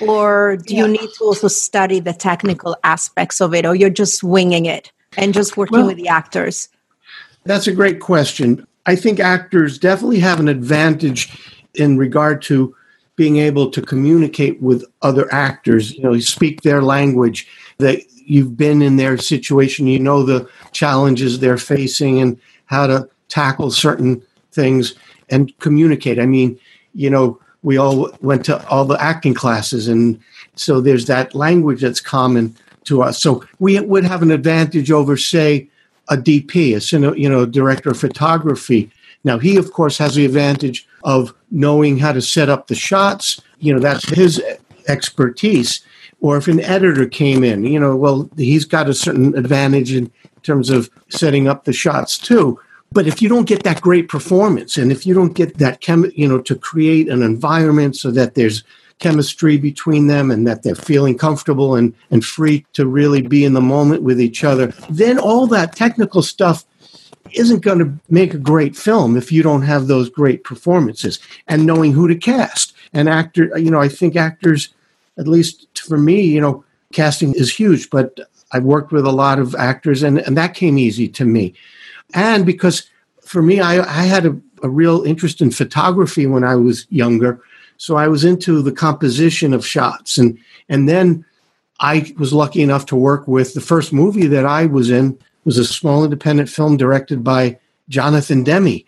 Or 0.00 0.56
do 0.56 0.74
yeah. 0.74 0.82
you 0.82 0.88
need 0.88 1.10
to 1.18 1.24
also 1.24 1.48
study 1.48 2.00
the 2.00 2.12
technical 2.12 2.76
aspects 2.84 3.40
of 3.40 3.54
it, 3.54 3.64
or 3.64 3.74
you're 3.74 3.90
just 3.90 4.22
winging 4.22 4.66
it 4.66 4.92
and 5.16 5.32
just 5.32 5.56
working 5.56 5.78
well, 5.78 5.86
with 5.86 5.96
the 5.96 6.08
actors? 6.08 6.68
That's 7.44 7.66
a 7.66 7.72
great 7.72 8.00
question 8.00 8.66
I 8.86 8.96
think 8.96 9.20
actors 9.20 9.78
definitely 9.78 10.20
have 10.20 10.40
an 10.40 10.48
advantage 10.48 11.38
in 11.74 11.96
regard 11.96 12.42
to 12.42 12.74
being 13.16 13.38
able 13.38 13.70
to 13.70 13.80
communicate 13.80 14.60
with 14.60 14.84
other 15.02 15.32
actors, 15.32 15.92
you 15.92 16.02
know, 16.02 16.12
you 16.12 16.20
speak 16.20 16.62
their 16.62 16.82
language, 16.82 17.46
that 17.78 18.00
you've 18.26 18.56
been 18.56 18.82
in 18.82 18.96
their 18.96 19.16
situation, 19.16 19.86
you 19.86 19.98
know 19.98 20.22
the 20.22 20.48
challenges 20.72 21.38
they're 21.38 21.58
facing 21.58 22.20
and 22.20 22.38
how 22.66 22.86
to 22.86 23.08
tackle 23.28 23.70
certain 23.70 24.22
things 24.52 24.94
and 25.30 25.56
communicate. 25.58 26.18
I 26.18 26.26
mean, 26.26 26.58
you 26.94 27.08
know, 27.08 27.40
we 27.64 27.76
all 27.76 28.10
went 28.20 28.44
to 28.44 28.64
all 28.68 28.84
the 28.84 29.02
acting 29.02 29.34
classes 29.34 29.88
and 29.88 30.20
so 30.56 30.80
there's 30.80 31.06
that 31.06 31.34
language 31.34 31.80
that's 31.80 32.00
common 32.00 32.56
to 32.84 33.02
us. 33.02 33.20
So 33.20 33.44
we 33.58 33.80
would 33.80 34.04
have 34.04 34.22
an 34.22 34.30
advantage 34.30 34.90
over, 34.90 35.16
say, 35.16 35.68
a 36.08 36.16
DP, 36.16 36.74
a 36.76 37.18
you 37.18 37.28
know, 37.28 37.46
director 37.46 37.90
of 37.90 37.98
photography. 37.98 38.90
Now 39.24 39.38
he, 39.38 39.56
of 39.56 39.72
course, 39.72 39.98
has 39.98 40.14
the 40.14 40.24
advantage 40.24 40.86
of 41.02 41.34
knowing 41.50 41.98
how 41.98 42.12
to 42.12 42.20
set 42.20 42.48
up 42.48 42.66
the 42.66 42.74
shots. 42.74 43.40
You 43.58 43.74
know, 43.74 43.80
that's 43.80 44.08
his 44.08 44.42
expertise. 44.86 45.80
Or 46.20 46.36
if 46.36 46.46
an 46.46 46.60
editor 46.60 47.06
came 47.06 47.42
in, 47.42 47.64
you 47.64 47.78
know, 47.80 47.96
well, 47.96 48.30
he's 48.36 48.64
got 48.64 48.88
a 48.88 48.94
certain 48.94 49.36
advantage 49.36 49.92
in 49.92 50.10
terms 50.42 50.70
of 50.70 50.90
setting 51.08 51.48
up 51.48 51.64
the 51.64 51.72
shots 51.72 52.18
too. 52.18 52.60
But 52.92 53.06
if 53.06 53.20
you 53.20 53.28
don't 53.28 53.48
get 53.48 53.64
that 53.64 53.80
great 53.80 54.08
performance, 54.08 54.76
and 54.76 54.92
if 54.92 55.04
you 55.04 55.14
don't 55.14 55.34
get 55.34 55.58
that 55.58 55.80
chem, 55.80 56.10
you 56.14 56.28
know, 56.28 56.40
to 56.42 56.54
create 56.54 57.08
an 57.08 57.22
environment 57.22 57.96
so 57.96 58.10
that 58.12 58.34
there's 58.34 58.62
chemistry 58.98 59.56
between 59.56 60.06
them 60.06 60.30
and 60.30 60.46
that 60.46 60.62
they're 60.62 60.74
feeling 60.74 61.18
comfortable 61.18 61.74
and, 61.74 61.92
and 62.10 62.24
free 62.24 62.64
to 62.72 62.86
really 62.86 63.22
be 63.22 63.44
in 63.44 63.52
the 63.52 63.60
moment 63.60 64.02
with 64.02 64.20
each 64.20 64.44
other, 64.44 64.68
then 64.88 65.18
all 65.18 65.46
that 65.46 65.74
technical 65.74 66.22
stuff 66.22 66.64
isn't 67.32 67.60
going 67.60 67.78
to 67.78 67.92
make 68.08 68.34
a 68.34 68.38
great 68.38 68.76
film 68.76 69.16
if 69.16 69.32
you 69.32 69.42
don't 69.42 69.62
have 69.62 69.86
those 69.86 70.08
great 70.08 70.44
performances 70.44 71.18
and 71.48 71.66
knowing 71.66 71.92
who 71.92 72.06
to 72.06 72.14
cast. 72.14 72.74
And 72.92 73.08
actor, 73.08 73.58
you 73.58 73.70
know, 73.70 73.80
I 73.80 73.88
think 73.88 74.14
actors, 74.14 74.68
at 75.18 75.26
least 75.26 75.66
for 75.78 75.98
me, 75.98 76.20
you 76.20 76.40
know, 76.40 76.64
casting 76.92 77.34
is 77.34 77.54
huge, 77.54 77.90
but 77.90 78.20
I've 78.52 78.64
worked 78.64 78.92
with 78.92 79.04
a 79.04 79.12
lot 79.12 79.40
of 79.40 79.54
actors 79.56 80.02
and, 80.02 80.18
and 80.18 80.36
that 80.36 80.54
came 80.54 80.78
easy 80.78 81.08
to 81.08 81.24
me. 81.24 81.54
And 82.14 82.46
because 82.46 82.88
for 83.20 83.42
me, 83.42 83.60
I, 83.60 83.80
I 83.80 84.04
had 84.04 84.26
a, 84.26 84.40
a 84.62 84.68
real 84.68 85.02
interest 85.02 85.40
in 85.40 85.50
photography 85.50 86.26
when 86.26 86.44
I 86.44 86.54
was 86.54 86.86
younger 86.90 87.42
so 87.76 87.96
I 87.96 88.08
was 88.08 88.24
into 88.24 88.62
the 88.62 88.72
composition 88.72 89.52
of 89.52 89.66
shots. 89.66 90.18
And, 90.18 90.38
and 90.68 90.88
then 90.88 91.24
I 91.80 92.12
was 92.18 92.32
lucky 92.32 92.62
enough 92.62 92.86
to 92.86 92.96
work 92.96 93.26
with 93.26 93.54
the 93.54 93.60
first 93.60 93.92
movie 93.92 94.26
that 94.28 94.46
I 94.46 94.66
was 94.66 94.90
in 94.90 95.18
was 95.44 95.58
a 95.58 95.64
small 95.64 96.04
independent 96.04 96.48
film 96.48 96.76
directed 96.76 97.22
by 97.22 97.58
Jonathan 97.88 98.44
Demme. 98.44 98.84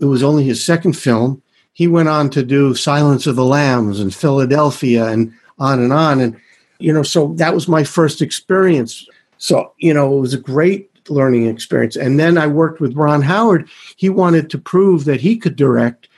It 0.00 0.04
was 0.06 0.22
only 0.22 0.44
his 0.44 0.64
second 0.64 0.94
film. 0.94 1.42
He 1.72 1.86
went 1.86 2.08
on 2.08 2.30
to 2.30 2.42
do 2.42 2.74
Silence 2.74 3.26
of 3.26 3.36
the 3.36 3.44
Lambs 3.44 4.00
and 4.00 4.14
Philadelphia 4.14 5.06
and 5.06 5.32
on 5.58 5.80
and 5.80 5.92
on. 5.92 6.20
And, 6.20 6.40
you 6.78 6.92
know, 6.92 7.02
so 7.02 7.34
that 7.34 7.54
was 7.54 7.68
my 7.68 7.84
first 7.84 8.22
experience. 8.22 9.06
So, 9.38 9.72
you 9.78 9.94
know, 9.94 10.16
it 10.16 10.20
was 10.20 10.34
a 10.34 10.38
great 10.38 10.89
learning 11.10 11.46
experience. 11.46 11.96
And 11.96 12.18
then 12.18 12.38
I 12.38 12.46
worked 12.46 12.80
with 12.80 12.96
Ron 12.96 13.22
Howard. 13.22 13.68
He 13.96 14.08
wanted 14.08 14.48
to 14.50 14.58
prove 14.58 15.04
that 15.04 15.20
he 15.20 15.36
could 15.36 15.56
direct. 15.56 16.08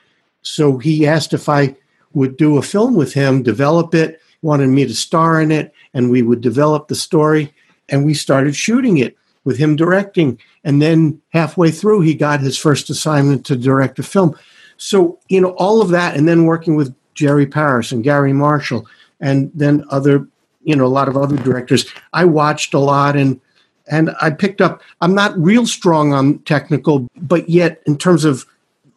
So 0.42 0.78
he 0.78 1.06
asked 1.06 1.32
if 1.32 1.48
I 1.48 1.76
would 2.12 2.36
do 2.36 2.58
a 2.58 2.62
film 2.62 2.94
with 2.94 3.14
him, 3.14 3.42
develop 3.42 3.94
it, 3.94 4.20
wanted 4.42 4.68
me 4.68 4.84
to 4.86 4.94
star 4.94 5.40
in 5.40 5.50
it, 5.50 5.72
and 5.94 6.10
we 6.10 6.22
would 6.22 6.40
develop 6.40 6.88
the 6.88 6.94
story. 6.94 7.54
And 7.88 8.04
we 8.04 8.14
started 8.14 8.54
shooting 8.54 8.98
it 8.98 9.16
with 9.44 9.58
him 9.58 9.76
directing. 9.76 10.38
And 10.64 10.80
then 10.80 11.20
halfway 11.30 11.70
through, 11.70 12.02
he 12.02 12.14
got 12.14 12.40
his 12.40 12.58
first 12.58 12.90
assignment 12.90 13.44
to 13.46 13.56
direct 13.56 13.98
a 13.98 14.02
film. 14.02 14.36
So, 14.76 15.18
you 15.28 15.40
know, 15.40 15.50
all 15.52 15.80
of 15.80 15.90
that, 15.90 16.16
and 16.16 16.26
then 16.28 16.44
working 16.44 16.74
with 16.74 16.94
Jerry 17.14 17.46
Paris 17.46 17.92
and 17.92 18.04
Garry 18.04 18.32
Marshall, 18.32 18.86
and 19.20 19.50
then 19.54 19.84
other, 19.90 20.26
you 20.64 20.74
know, 20.74 20.86
a 20.86 20.88
lot 20.88 21.08
of 21.08 21.16
other 21.16 21.36
directors. 21.36 21.86
I 22.12 22.24
watched 22.24 22.74
a 22.74 22.78
lot 22.78 23.16
and 23.16 23.40
and 23.88 24.14
I 24.20 24.30
picked 24.30 24.60
up. 24.60 24.82
I'm 25.00 25.14
not 25.14 25.36
real 25.38 25.66
strong 25.66 26.12
on 26.12 26.38
technical, 26.40 27.08
but 27.16 27.48
yet 27.48 27.82
in 27.86 27.98
terms 27.98 28.24
of, 28.24 28.46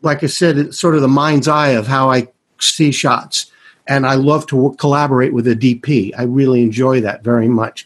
like 0.01 0.23
I 0.23 0.27
said, 0.27 0.57
it's 0.57 0.79
sort 0.79 0.95
of 0.95 1.01
the 1.01 1.07
mind's 1.07 1.47
eye 1.47 1.69
of 1.69 1.87
how 1.87 2.11
I 2.11 2.27
see 2.59 2.91
shots. 2.91 3.51
And 3.87 4.07
I 4.07 4.15
love 4.15 4.47
to 4.47 4.75
collaborate 4.79 5.33
with 5.33 5.47
a 5.47 5.55
DP. 5.55 6.11
I 6.17 6.23
really 6.23 6.63
enjoy 6.63 7.01
that 7.01 7.23
very 7.23 7.47
much. 7.47 7.85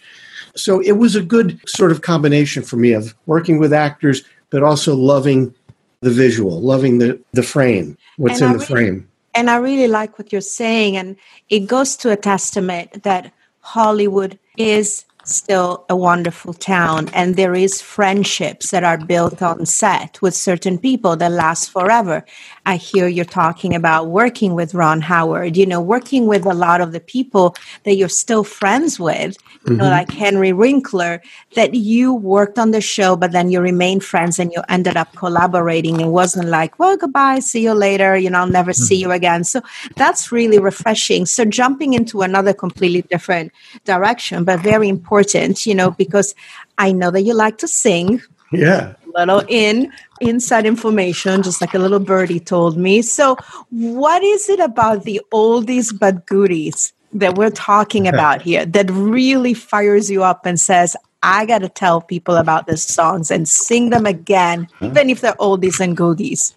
So 0.55 0.79
it 0.81 0.93
was 0.93 1.15
a 1.15 1.21
good 1.21 1.59
sort 1.67 1.91
of 1.91 2.01
combination 2.01 2.63
for 2.63 2.77
me 2.77 2.93
of 2.93 3.15
working 3.25 3.59
with 3.59 3.73
actors, 3.73 4.23
but 4.49 4.63
also 4.63 4.95
loving 4.95 5.53
the 6.01 6.09
visual, 6.09 6.61
loving 6.61 6.99
the, 6.99 7.19
the 7.33 7.43
frame, 7.43 7.97
what's 8.17 8.41
and 8.41 8.43
in 8.43 8.49
I 8.49 8.53
the 8.53 8.73
really, 8.73 8.85
frame. 8.85 9.09
And 9.35 9.49
I 9.49 9.57
really 9.57 9.87
like 9.87 10.17
what 10.17 10.31
you're 10.31 10.41
saying. 10.41 10.95
And 10.95 11.17
it 11.49 11.61
goes 11.61 11.97
to 11.97 12.11
a 12.11 12.15
testament 12.15 13.03
that 13.03 13.31
Hollywood 13.61 14.39
is 14.57 15.05
still 15.29 15.85
a 15.89 15.95
wonderful 15.95 16.53
town 16.53 17.09
and 17.13 17.35
there 17.35 17.55
is 17.55 17.81
friendships 17.81 18.71
that 18.71 18.83
are 18.83 18.97
built 18.97 19.41
on 19.41 19.65
set 19.65 20.21
with 20.21 20.33
certain 20.35 20.77
people 20.77 21.15
that 21.15 21.31
last 21.31 21.71
forever 21.71 22.25
i 22.69 22.75
hear 22.75 23.07
you're 23.07 23.33
talking 23.43 23.75
about 23.75 24.07
working 24.07 24.51
with 24.55 24.73
ron 24.73 25.01
howard 25.01 25.57
you 25.57 25.65
know 25.65 25.81
working 25.81 26.27
with 26.27 26.45
a 26.45 26.53
lot 26.53 26.79
of 26.81 26.91
the 26.91 26.99
people 26.99 27.55
that 27.83 27.95
you're 27.95 28.17
still 28.23 28.43
friends 28.43 28.99
with 28.99 29.37
you 29.65 29.75
know 29.75 29.83
mm-hmm. 29.83 29.97
like 29.97 30.11
henry 30.11 30.53
winkler 30.53 31.21
that 31.55 31.73
you 31.73 32.13
worked 32.13 32.57
on 32.57 32.71
the 32.71 32.81
show 32.81 33.15
but 33.15 33.31
then 33.31 33.49
you 33.49 33.59
remained 33.61 34.03
friends 34.03 34.39
and 34.39 34.51
you 34.53 34.61
ended 34.69 34.95
up 34.95 35.11
collaborating 35.15 35.99
it 35.99 36.07
wasn't 36.07 36.47
like 36.47 36.77
well 36.79 36.95
goodbye 36.97 37.39
see 37.39 37.63
you 37.63 37.73
later 37.73 38.17
you 38.17 38.29
know 38.29 38.39
i'll 38.39 38.47
never 38.47 38.71
mm-hmm. 38.71 38.83
see 38.83 38.95
you 38.95 39.11
again 39.11 39.43
so 39.43 39.61
that's 39.95 40.31
really 40.31 40.59
refreshing 40.59 41.25
so 41.25 41.43
jumping 41.45 41.93
into 41.93 42.21
another 42.21 42.53
completely 42.53 43.01
different 43.03 43.51
direction 43.85 44.43
but 44.43 44.59
very 44.59 44.89
important, 44.89 45.65
you 45.65 45.75
know, 45.75 45.91
because 45.91 46.35
I 46.77 46.91
know 46.91 47.11
that 47.11 47.21
you 47.21 47.33
like 47.33 47.57
to 47.59 47.67
sing. 47.67 48.21
Yeah. 48.51 48.93
Little 49.19 49.43
in 49.47 49.91
inside 50.21 50.65
information, 50.65 51.43
just 51.43 51.61
like 51.61 51.73
a 51.73 51.79
little 51.79 51.99
birdie 51.99 52.39
told 52.39 52.77
me. 52.77 53.01
So, 53.01 53.37
what 53.69 54.23
is 54.23 54.49
it 54.49 54.59
about 54.59 55.03
the 55.03 55.21
oldies 55.33 55.97
but 55.97 56.25
goodies 56.25 56.93
that 57.13 57.35
we're 57.35 57.49
talking 57.49 58.07
about 58.13 58.41
here 58.41 58.65
that 58.65 58.89
really 58.91 59.53
fires 59.53 60.09
you 60.09 60.23
up 60.23 60.45
and 60.45 60.59
says, 60.59 60.95
I 61.21 61.45
got 61.45 61.59
to 61.59 61.69
tell 61.69 62.01
people 62.01 62.35
about 62.35 62.67
these 62.67 62.83
songs 62.83 63.29
and 63.29 63.47
sing 63.47 63.89
them 63.89 64.05
again, 64.05 64.67
even 64.81 65.09
if 65.09 65.21
they're 65.21 65.33
oldies 65.33 65.79
and 65.79 65.97
goodies? 65.97 66.55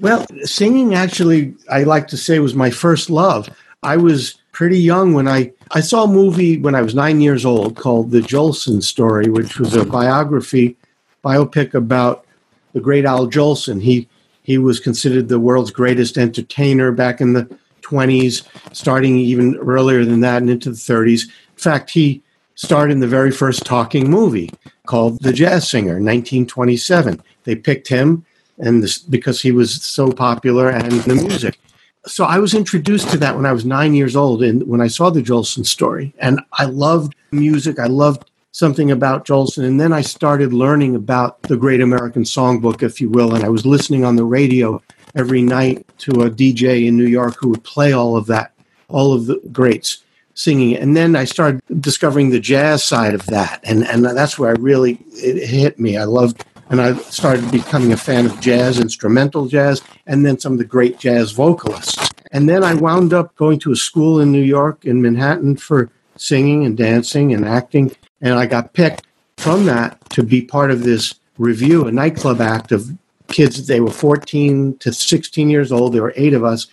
Well, 0.00 0.24
singing 0.44 0.94
actually, 0.94 1.54
I 1.70 1.82
like 1.82 2.08
to 2.08 2.16
say, 2.16 2.38
was 2.38 2.54
my 2.54 2.70
first 2.70 3.10
love. 3.10 3.50
I 3.82 3.98
was 3.98 4.40
pretty 4.52 4.78
young 4.78 5.12
when 5.12 5.28
I 5.28 5.52
I 5.72 5.80
saw 5.80 6.04
a 6.04 6.08
movie 6.08 6.58
when 6.58 6.74
I 6.74 6.82
was 6.82 6.94
nine 6.94 7.20
years 7.20 7.44
old 7.44 7.76
called 7.76 8.10
The 8.10 8.20
Jolson 8.20 8.82
Story, 8.82 9.30
which 9.30 9.58
was 9.58 9.74
a 9.76 9.84
biography, 9.84 10.76
biopic 11.24 11.74
about 11.74 12.24
the 12.72 12.80
great 12.80 13.04
Al 13.04 13.26
Jolson. 13.26 13.82
He 13.82 14.08
he 14.42 14.58
was 14.58 14.80
considered 14.80 15.28
the 15.28 15.40
world's 15.40 15.70
greatest 15.70 16.18
entertainer 16.18 16.92
back 16.92 17.20
in 17.20 17.34
the 17.34 17.58
20s, 17.82 18.46
starting 18.72 19.16
even 19.16 19.56
earlier 19.56 20.04
than 20.04 20.20
that 20.20 20.42
and 20.42 20.50
into 20.50 20.70
the 20.70 20.76
30s. 20.76 21.24
In 21.24 21.56
fact, 21.56 21.90
he 21.90 22.22
starred 22.54 22.90
in 22.90 23.00
the 23.00 23.06
very 23.06 23.30
first 23.30 23.64
talking 23.64 24.10
movie 24.10 24.50
called 24.86 25.22
The 25.22 25.32
Jazz 25.32 25.68
Singer, 25.68 25.94
1927. 25.94 27.22
They 27.44 27.54
picked 27.54 27.88
him 27.88 28.24
and 28.58 28.82
this, 28.82 28.98
because 28.98 29.40
he 29.40 29.52
was 29.52 29.82
so 29.82 30.10
popular 30.10 30.68
and 30.68 30.90
the 30.90 31.14
music 31.14 31.58
so 32.06 32.24
I 32.24 32.38
was 32.38 32.54
introduced 32.54 33.10
to 33.10 33.18
that 33.18 33.36
when 33.36 33.46
I 33.46 33.52
was 33.52 33.64
nine 33.64 33.94
years 33.94 34.16
old 34.16 34.42
and 34.42 34.66
when 34.66 34.80
I 34.80 34.86
saw 34.86 35.10
the 35.10 35.22
Jolson 35.22 35.66
story. 35.66 36.14
And 36.18 36.40
I 36.52 36.64
loved 36.64 37.14
music. 37.30 37.78
I 37.78 37.86
loved 37.86 38.29
something 38.52 38.90
about 38.90 39.26
Jolson. 39.26 39.64
And 39.64 39.80
then 39.80 39.92
I 39.92 40.00
started 40.00 40.52
learning 40.52 40.94
about 40.96 41.42
the 41.42 41.56
Great 41.56 41.80
American 41.80 42.24
Songbook, 42.24 42.82
if 42.82 43.00
you 43.00 43.08
will. 43.08 43.34
And 43.34 43.44
I 43.44 43.48
was 43.48 43.66
listening 43.66 44.04
on 44.04 44.16
the 44.16 44.24
radio 44.24 44.82
every 45.14 45.42
night 45.42 45.86
to 45.98 46.22
a 46.22 46.30
DJ 46.30 46.86
in 46.86 46.96
New 46.96 47.06
York 47.06 47.36
who 47.38 47.50
would 47.50 47.64
play 47.64 47.92
all 47.92 48.16
of 48.16 48.26
that, 48.26 48.52
all 48.88 49.12
of 49.12 49.26
the 49.26 49.40
greats 49.52 50.04
singing. 50.34 50.76
And 50.76 50.96
then 50.96 51.16
I 51.16 51.24
started 51.24 51.60
discovering 51.80 52.30
the 52.30 52.40
jazz 52.40 52.82
side 52.82 53.14
of 53.14 53.26
that. 53.26 53.60
And, 53.62 53.86
and 53.86 54.04
that's 54.04 54.38
where 54.38 54.50
I 54.50 54.54
really, 54.58 54.98
it 55.12 55.46
hit 55.46 55.78
me. 55.78 55.96
I 55.96 56.04
loved 56.04 56.44
and 56.70 56.80
I 56.80 56.94
started 56.94 57.50
becoming 57.50 57.92
a 57.92 57.96
fan 57.96 58.26
of 58.26 58.40
jazz, 58.40 58.78
instrumental 58.78 59.46
jazz, 59.46 59.82
and 60.06 60.24
then 60.24 60.38
some 60.38 60.52
of 60.52 60.58
the 60.58 60.64
great 60.64 61.00
jazz 61.00 61.32
vocalists. 61.32 62.08
And 62.30 62.48
then 62.48 62.62
I 62.62 62.74
wound 62.74 63.12
up 63.12 63.34
going 63.34 63.58
to 63.60 63.72
a 63.72 63.76
school 63.76 64.20
in 64.20 64.30
New 64.30 64.42
York, 64.42 64.84
in 64.84 65.02
Manhattan, 65.02 65.56
for 65.56 65.90
singing 66.16 66.64
and 66.64 66.76
dancing 66.76 67.34
and 67.34 67.44
acting. 67.44 67.90
And 68.20 68.34
I 68.34 68.46
got 68.46 68.74
picked 68.74 69.06
from 69.36 69.64
that 69.66 69.98
to 70.10 70.22
be 70.22 70.42
part 70.42 70.70
of 70.70 70.82
this 70.82 71.14
review, 71.38 71.86
a 71.86 71.92
nightclub 71.92 72.40
act 72.40 72.72
of 72.72 72.90
kids. 73.28 73.66
They 73.66 73.80
were 73.80 73.90
14 73.90 74.76
to 74.78 74.92
16 74.92 75.48
years 75.48 75.72
old. 75.72 75.94
There 75.94 76.02
were 76.02 76.12
eight 76.16 76.34
of 76.34 76.44
us. 76.44 76.66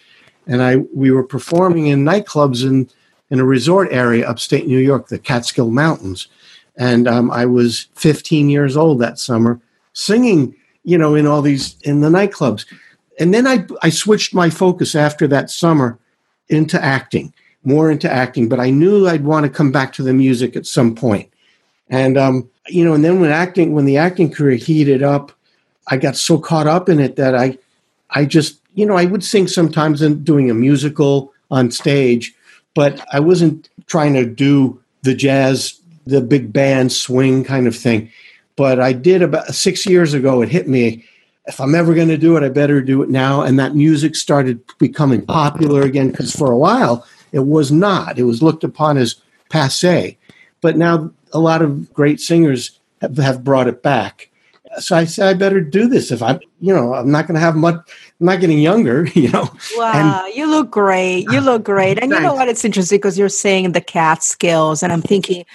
And 0.45 0.61
I 0.61 0.77
we 0.93 1.11
were 1.11 1.23
performing 1.23 1.87
in 1.87 2.05
nightclubs 2.05 2.65
in, 2.65 2.89
in 3.29 3.39
a 3.39 3.45
resort 3.45 3.89
area 3.91 4.27
upstate 4.27 4.67
New 4.67 4.79
York, 4.79 5.07
the 5.07 5.19
Catskill 5.19 5.71
Mountains. 5.71 6.27
And 6.77 7.07
um, 7.07 7.31
I 7.31 7.45
was 7.45 7.87
15 7.95 8.49
years 8.49 8.77
old 8.77 8.99
that 8.99 9.19
summer 9.19 9.59
singing, 9.93 10.55
you 10.83 10.97
know, 10.97 11.15
in 11.15 11.25
all 11.25 11.41
these 11.41 11.77
in 11.81 12.01
the 12.01 12.09
nightclubs. 12.09 12.65
And 13.19 13.33
then 13.33 13.47
I 13.47 13.65
I 13.81 13.89
switched 13.89 14.33
my 14.33 14.49
focus 14.49 14.95
after 14.95 15.27
that 15.27 15.49
summer 15.49 15.97
into 16.49 16.81
acting, 16.81 17.33
more 17.63 17.91
into 17.91 18.09
acting. 18.09 18.47
But 18.47 18.59
I 18.59 18.69
knew 18.69 19.07
I'd 19.07 19.25
want 19.25 19.45
to 19.45 19.49
come 19.49 19.71
back 19.71 19.91
to 19.93 20.03
the 20.03 20.13
music 20.13 20.55
at 20.55 20.65
some 20.65 20.95
point. 20.95 21.29
And 21.89 22.17
um, 22.17 22.49
you 22.67 22.83
know, 22.83 22.93
and 22.93 23.03
then 23.03 23.19
when 23.19 23.31
acting, 23.31 23.73
when 23.73 23.85
the 23.85 23.97
acting 23.97 24.31
career 24.31 24.55
heated 24.55 25.03
up, 25.03 25.31
I 25.87 25.97
got 25.97 26.17
so 26.17 26.37
caught 26.37 26.67
up 26.67 26.89
in 26.89 26.99
it 26.99 27.15
that 27.15 27.35
I, 27.35 27.57
I 28.09 28.25
just, 28.25 28.59
you 28.73 28.85
know, 28.85 28.95
I 28.95 29.05
would 29.05 29.23
sing 29.23 29.47
sometimes 29.47 30.01
in 30.01 30.23
doing 30.23 30.49
a 30.49 30.53
musical 30.53 31.33
on 31.49 31.71
stage, 31.71 32.33
but 32.75 33.05
I 33.13 33.19
wasn't 33.19 33.69
trying 33.87 34.13
to 34.15 34.25
do 34.25 34.81
the 35.03 35.15
jazz, 35.15 35.79
the 36.05 36.21
big 36.21 36.51
band 36.51 36.91
swing 36.91 37.43
kind 37.43 37.67
of 37.67 37.75
thing. 37.75 38.11
But 38.55 38.79
I 38.79 38.91
did 38.91 39.21
about 39.21 39.53
six 39.55 39.85
years 39.85 40.13
ago. 40.13 40.41
It 40.41 40.49
hit 40.49 40.67
me. 40.67 41.05
If 41.45 41.61
I'm 41.61 41.75
ever 41.75 41.93
going 41.93 42.09
to 42.09 42.17
do 42.17 42.35
it, 42.35 42.43
I 42.43 42.49
better 42.49 42.81
do 42.81 43.01
it 43.01 43.09
now. 43.09 43.41
And 43.41 43.57
that 43.59 43.75
music 43.75 44.15
started 44.15 44.59
becoming 44.79 45.25
popular 45.25 45.83
again 45.83 46.11
because 46.11 46.35
for 46.35 46.51
a 46.51 46.57
while 46.57 47.05
it 47.31 47.39
was 47.39 47.71
not. 47.71 48.19
It 48.19 48.23
was 48.23 48.41
looked 48.41 48.63
upon 48.63 48.97
as 48.97 49.15
passe. 49.49 50.17
But 50.59 50.75
now 50.75 51.11
a 51.33 51.39
lot 51.39 51.61
of 51.61 51.93
great 51.93 52.19
singers 52.19 52.79
have, 53.01 53.17
have 53.17 53.43
brought 53.43 53.67
it 53.67 53.81
back. 53.83 54.29
So 54.79 54.95
I 54.95 55.05
said, 55.05 55.27
I 55.27 55.33
better 55.33 55.61
do 55.61 55.87
this. 55.87 56.11
If 56.11 56.21
I, 56.21 56.39
you 56.59 56.73
know, 56.73 56.93
I'm 56.93 57.09
not 57.09 57.25
going 57.25 57.35
to 57.35 57.41
have 57.41 57.55
much, 57.55 57.75
I'm 58.19 58.25
not 58.25 58.39
getting 58.39 58.59
younger, 58.59 59.05
you 59.15 59.31
know. 59.31 59.49
Wow, 59.75 60.25
and, 60.25 60.35
you 60.35 60.45
look 60.45 60.69
great. 60.69 61.25
You 61.31 61.41
look 61.41 61.63
great. 61.63 61.99
And 61.99 62.11
you 62.11 62.19
know 62.19 62.35
what? 62.35 62.47
It's 62.47 62.63
interesting 62.63 62.97
because 62.97 63.17
you're 63.17 63.29
saying 63.29 63.71
the 63.71 63.81
Catskills, 63.81 64.83
and 64.83 64.93
I'm 64.93 65.01
thinking, 65.01 65.45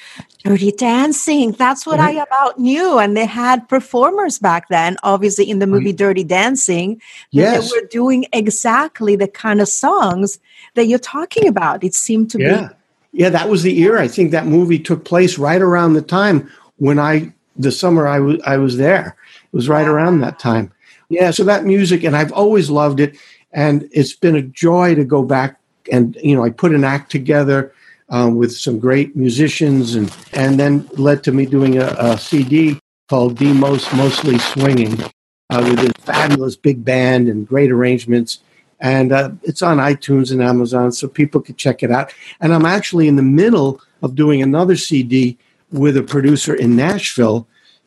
dirty 0.45 0.73
dancing. 0.73 1.52
That's 1.52 1.87
what 1.87 1.99
right. 1.99 2.17
I 2.17 2.23
about 2.23 2.59
knew. 2.59 2.99
And 2.99 3.17
they 3.17 3.26
had 3.26 3.69
performers 3.69 4.38
back 4.38 4.69
then, 4.69 4.97
obviously 5.02 5.49
in 5.49 5.59
the 5.59 5.67
mm-hmm. 5.67 5.75
movie 5.75 5.87
right. 5.87 5.97
Dirty 5.97 6.25
Dancing. 6.25 7.00
Yes. 7.31 7.71
They 7.71 7.81
were 7.81 7.87
doing 7.88 8.26
exactly 8.33 9.17
the 9.17 9.29
kind 9.29 9.61
of 9.61 9.69
songs 9.69 10.38
that 10.75 10.87
you're 10.87 10.99
talking 10.99 11.47
about. 11.47 11.85
It 11.85 11.95
seemed 11.95 12.31
to 12.33 12.41
yeah. 12.41 12.69
be 12.69 12.75
yeah, 13.12 13.28
that 13.28 13.49
was 13.49 13.62
the 13.62 13.73
year. 13.73 13.99
I 13.99 14.09
think 14.09 14.31
that 14.31 14.47
movie 14.47 14.78
took 14.78 15.04
place 15.04 15.38
right 15.38 15.61
around 15.61 15.92
the 15.92 16.02
time 16.02 16.50
when 16.76 16.99
I, 16.99 17.33
the 17.57 17.73
summer 17.73 18.07
I 18.07 18.19
was 18.19 18.40
I 18.45 18.57
was 18.57 18.78
there. 18.78 19.16
It 19.45 19.57
was 19.57 19.69
right 19.69 19.87
around 19.87 20.21
that 20.21 20.38
time. 20.38 20.73
Yeah, 21.11 21.31
so 21.31 21.45
that 21.45 21.64
music, 21.64 22.04
and 22.04 22.16
I've 22.16 22.33
always 22.33 22.71
loved 22.71 22.99
it, 22.99 23.16
and 23.52 23.87
it's 23.92 24.14
been 24.14 24.35
a 24.35 24.42
joy 24.42 24.95
to 24.95 25.04
go 25.04 25.23
back 25.23 25.61
and 25.90 26.16
you 26.23 26.35
know 26.35 26.45
I 26.45 26.50
put 26.50 26.75
an 26.75 26.85
act 26.85 27.11
together 27.11 27.73
um, 28.09 28.37
with 28.37 28.57
some 28.57 28.78
great 28.78 29.14
musicians, 29.14 29.95
and 29.95 30.14
and 30.33 30.59
then 30.59 30.88
led 30.92 31.23
to 31.25 31.33
me 31.33 31.47
doing 31.47 31.78
a, 31.78 31.95
a 31.99 32.19
CD 32.19 32.78
called 33.09 33.37
The 33.38 33.52
Most 33.52 33.92
Mostly 33.95 34.38
Swinging 34.38 35.02
uh, 35.50 35.62
with 35.62 35.81
a 35.81 35.92
fabulous 36.00 36.57
big 36.57 36.85
band 36.85 37.28
and 37.28 37.47
great 37.47 37.71
arrangements 37.71 38.38
and 38.83 39.12
uh, 39.12 39.31
it's 39.45 39.62
on 39.62 39.79
iTunes 39.79 40.33
and 40.33 40.43
Amazon, 40.43 40.91
so 40.91 41.07
people 41.07 41.41
can 41.41 41.55
check 41.55 41.85
it 41.85 41.93
out. 41.93 42.12
And 42.41 42.53
I'm 42.53 42.67
actually 42.67 43.07
in 43.07 43.15
the 43.15 43.23
middle 43.23 43.81
of 44.03 44.17
doing 44.17 44.43
another 44.43 44.77
CD 44.77 45.39
with 45.71 45.97
a 45.97 46.03
producer 46.03 46.53
in 46.53 46.75
Nashville. 46.75 47.47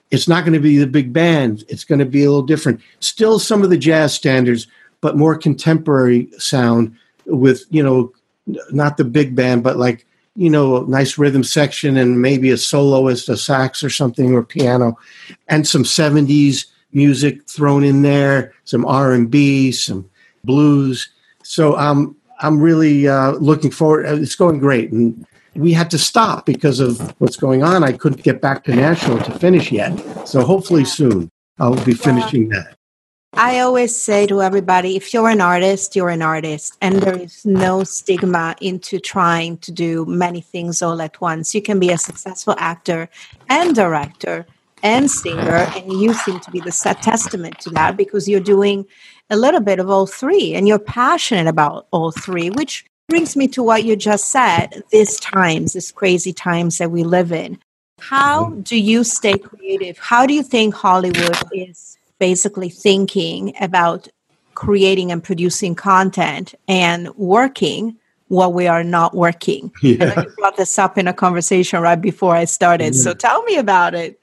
It's 0.09 0.27
not 0.27 0.45
going 0.45 0.53
to 0.53 0.59
be 0.59 0.77
the 0.77 0.87
big 0.87 1.11
band. 1.11 1.65
It's 1.67 1.83
going 1.83 1.99
to 1.99 2.05
be 2.05 2.23
a 2.23 2.29
little 2.29 2.45
different. 2.45 2.79
Still 3.01 3.39
some 3.39 3.61
of 3.61 3.69
the 3.69 3.77
jazz 3.77 4.13
standards, 4.13 4.67
but 5.01 5.17
more 5.17 5.37
contemporary 5.37 6.29
sound 6.37 6.95
with, 7.25 7.65
you 7.69 7.83
know, 7.83 8.13
not 8.71 8.95
the 8.95 9.03
big 9.03 9.35
band, 9.35 9.63
but 9.63 9.75
like, 9.75 10.05
you 10.37 10.49
know, 10.49 10.85
a 10.85 10.87
nice 10.87 11.17
rhythm 11.17 11.43
section 11.43 11.97
and 11.97 12.21
maybe 12.21 12.51
a 12.51 12.57
soloist, 12.57 13.27
a 13.27 13.35
sax 13.35 13.83
or 13.83 13.89
something 13.89 14.33
or 14.33 14.43
piano 14.43 14.97
and 15.49 15.67
some 15.67 15.83
70s 15.83 16.67
music 16.93 17.45
thrown 17.49 17.83
in 17.83 18.01
there, 18.01 18.53
some 18.63 18.85
R&B, 18.85 19.71
some 19.73 20.09
blues. 20.45 21.09
So 21.43 21.77
um, 21.77 22.15
I'm 22.39 22.59
really 22.59 23.07
uh, 23.07 23.31
looking 23.31 23.71
forward. 23.71 24.05
Uh, 24.05 24.15
it's 24.15 24.35
going 24.35 24.59
great, 24.59 24.91
and 24.91 25.25
we 25.55 25.73
had 25.73 25.89
to 25.91 25.97
stop 25.97 26.45
because 26.45 26.79
of 26.79 27.13
what's 27.19 27.37
going 27.37 27.63
on. 27.63 27.83
I 27.83 27.93
couldn't 27.93 28.23
get 28.23 28.41
back 28.41 28.63
to 28.65 28.75
Nashville 28.75 29.19
to 29.19 29.39
finish 29.39 29.71
yet. 29.71 29.93
So 30.27 30.43
hopefully 30.43 30.85
soon 30.85 31.29
I'll 31.59 31.83
be 31.85 31.93
finishing 31.93 32.49
that. 32.49 32.75
I 33.37 33.59
always 33.59 33.93
say 33.93 34.27
to 34.27 34.41
everybody, 34.41 34.95
if 34.95 35.13
you're 35.13 35.27
an 35.27 35.41
artist, 35.41 35.93
you're 35.93 36.09
an 36.09 36.21
artist, 36.21 36.77
and 36.81 37.01
there 37.01 37.17
is 37.17 37.45
no 37.45 37.83
stigma 37.83 38.55
into 38.61 38.97
trying 38.97 39.57
to 39.57 39.73
do 39.73 40.05
many 40.05 40.39
things 40.39 40.81
all 40.81 41.01
at 41.01 41.19
once. 41.19 41.53
You 41.53 41.61
can 41.61 41.77
be 41.77 41.91
a 41.91 41.97
successful 41.97 42.55
actor 42.57 43.09
and 43.49 43.75
director 43.75 44.45
and 44.83 45.11
singer, 45.11 45.67
and 45.75 45.91
you 45.91 46.13
seem 46.13 46.39
to 46.39 46.51
be 46.51 46.61
the 46.61 46.71
testament 47.01 47.59
to 47.59 47.69
that 47.71 47.97
because 47.97 48.29
you're 48.29 48.39
doing 48.39 48.85
a 49.29 49.37
little 49.37 49.59
bit 49.59 49.79
of 49.79 49.89
all 49.89 50.05
three 50.05 50.53
and 50.53 50.67
you're 50.67 50.79
passionate 50.79 51.47
about 51.47 51.87
all 51.91 52.11
three, 52.11 52.49
which 52.49 52.85
brings 53.07 53.35
me 53.35 53.47
to 53.49 53.63
what 53.63 53.83
you 53.83 53.95
just 53.95 54.29
said 54.31 54.83
these 54.91 55.19
times, 55.19 55.73
these 55.73 55.91
crazy 55.91 56.33
times 56.33 56.77
that 56.77 56.91
we 56.91 57.03
live 57.03 57.31
in. 57.31 57.59
How 57.99 58.45
mm-hmm. 58.45 58.61
do 58.61 58.79
you 58.79 59.03
stay 59.03 59.37
creative? 59.37 59.97
How 59.97 60.25
do 60.25 60.33
you 60.33 60.43
think 60.43 60.73
Hollywood 60.73 61.37
is 61.53 61.97
basically 62.19 62.69
thinking 62.69 63.53
about 63.59 64.07
creating 64.53 65.11
and 65.11 65.23
producing 65.23 65.75
content 65.75 66.55
and 66.67 67.09
working 67.15 67.97
while 68.27 68.51
we 68.51 68.67
are 68.67 68.83
not 68.83 69.15
working? 69.15 69.71
Yeah. 69.81 70.03
And 70.03 70.11
i 70.19 70.25
brought 70.37 70.57
this 70.57 70.77
up 70.77 70.97
in 70.97 71.07
a 71.07 71.13
conversation 71.13 71.81
right 71.81 71.99
before 71.99 72.35
I 72.35 72.45
started. 72.45 72.95
Yeah. 72.95 73.01
So 73.01 73.13
tell 73.13 73.43
me 73.43 73.57
about 73.57 73.95
it. 73.95 74.19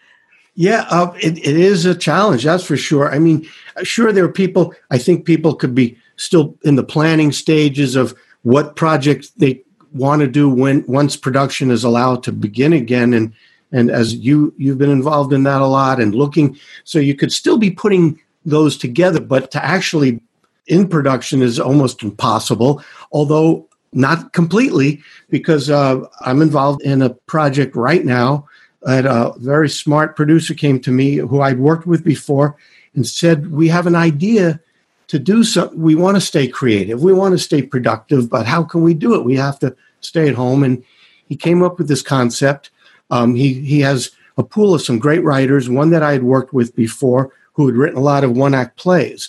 Yeah, 0.54 0.84
uh, 0.90 1.12
it, 1.20 1.38
it 1.38 1.56
is 1.56 1.86
a 1.86 1.94
challenge, 1.94 2.44
that's 2.44 2.64
for 2.64 2.76
sure. 2.76 3.10
I 3.10 3.18
mean, 3.18 3.48
sure, 3.82 4.12
there 4.12 4.24
are 4.24 4.32
people, 4.32 4.74
I 4.90 4.98
think 4.98 5.24
people 5.24 5.54
could 5.54 5.74
be 5.74 5.96
still 6.16 6.56
in 6.62 6.76
the 6.76 6.84
planning 6.84 7.32
stages 7.32 7.96
of 7.96 8.14
what 8.42 8.76
project 8.76 9.30
they 9.38 9.62
want 9.92 10.20
to 10.20 10.28
do 10.28 10.48
when 10.48 10.84
once 10.86 11.16
production 11.16 11.70
is 11.70 11.84
allowed 11.84 12.22
to 12.24 12.32
begin 12.32 12.72
again 12.72 13.12
and 13.12 13.32
and 13.72 13.90
as 13.90 14.14
you 14.14 14.54
you've 14.56 14.78
been 14.78 14.90
involved 14.90 15.32
in 15.32 15.42
that 15.42 15.60
a 15.60 15.66
lot 15.66 16.00
and 16.00 16.14
looking 16.14 16.58
so 16.84 16.98
you 16.98 17.14
could 17.14 17.32
still 17.32 17.58
be 17.58 17.70
putting 17.70 18.18
those 18.46 18.76
together 18.78 19.20
but 19.20 19.50
to 19.50 19.62
actually 19.62 20.20
in 20.66 20.88
production 20.88 21.42
is 21.42 21.60
almost 21.60 22.02
impossible 22.02 22.82
although 23.12 23.68
not 23.92 24.32
completely 24.32 25.02
because 25.28 25.68
uh, 25.68 26.00
i'm 26.20 26.40
involved 26.40 26.80
in 26.82 27.02
a 27.02 27.10
project 27.10 27.76
right 27.76 28.06
now 28.06 28.46
a 28.84 29.32
very 29.38 29.68
smart 29.68 30.16
producer 30.16 30.54
came 30.54 30.80
to 30.80 30.90
me 30.90 31.16
who 31.16 31.40
I'd 31.40 31.58
worked 31.58 31.86
with 31.86 32.04
before 32.04 32.56
and 32.94 33.06
said, 33.06 33.50
We 33.50 33.68
have 33.68 33.86
an 33.86 33.94
idea 33.94 34.60
to 35.08 35.18
do 35.18 35.44
something. 35.44 35.80
We 35.80 35.94
want 35.94 36.16
to 36.16 36.20
stay 36.20 36.48
creative. 36.48 37.02
We 37.02 37.12
want 37.12 37.32
to 37.32 37.38
stay 37.38 37.62
productive, 37.62 38.30
but 38.30 38.46
how 38.46 38.62
can 38.62 38.82
we 38.82 38.94
do 38.94 39.14
it? 39.14 39.24
We 39.24 39.36
have 39.36 39.58
to 39.60 39.76
stay 40.00 40.28
at 40.28 40.34
home. 40.34 40.64
And 40.64 40.82
he 41.28 41.36
came 41.36 41.62
up 41.62 41.78
with 41.78 41.88
this 41.88 42.02
concept. 42.02 42.70
Um, 43.10 43.34
he, 43.34 43.54
he 43.54 43.80
has 43.80 44.10
a 44.36 44.42
pool 44.42 44.74
of 44.74 44.82
some 44.82 44.98
great 44.98 45.22
writers, 45.22 45.68
one 45.68 45.90
that 45.90 46.02
I 46.02 46.12
had 46.12 46.22
worked 46.22 46.52
with 46.52 46.74
before 46.74 47.32
who 47.52 47.66
had 47.66 47.76
written 47.76 47.98
a 47.98 48.02
lot 48.02 48.24
of 48.24 48.36
one 48.36 48.54
act 48.54 48.78
plays. 48.78 49.28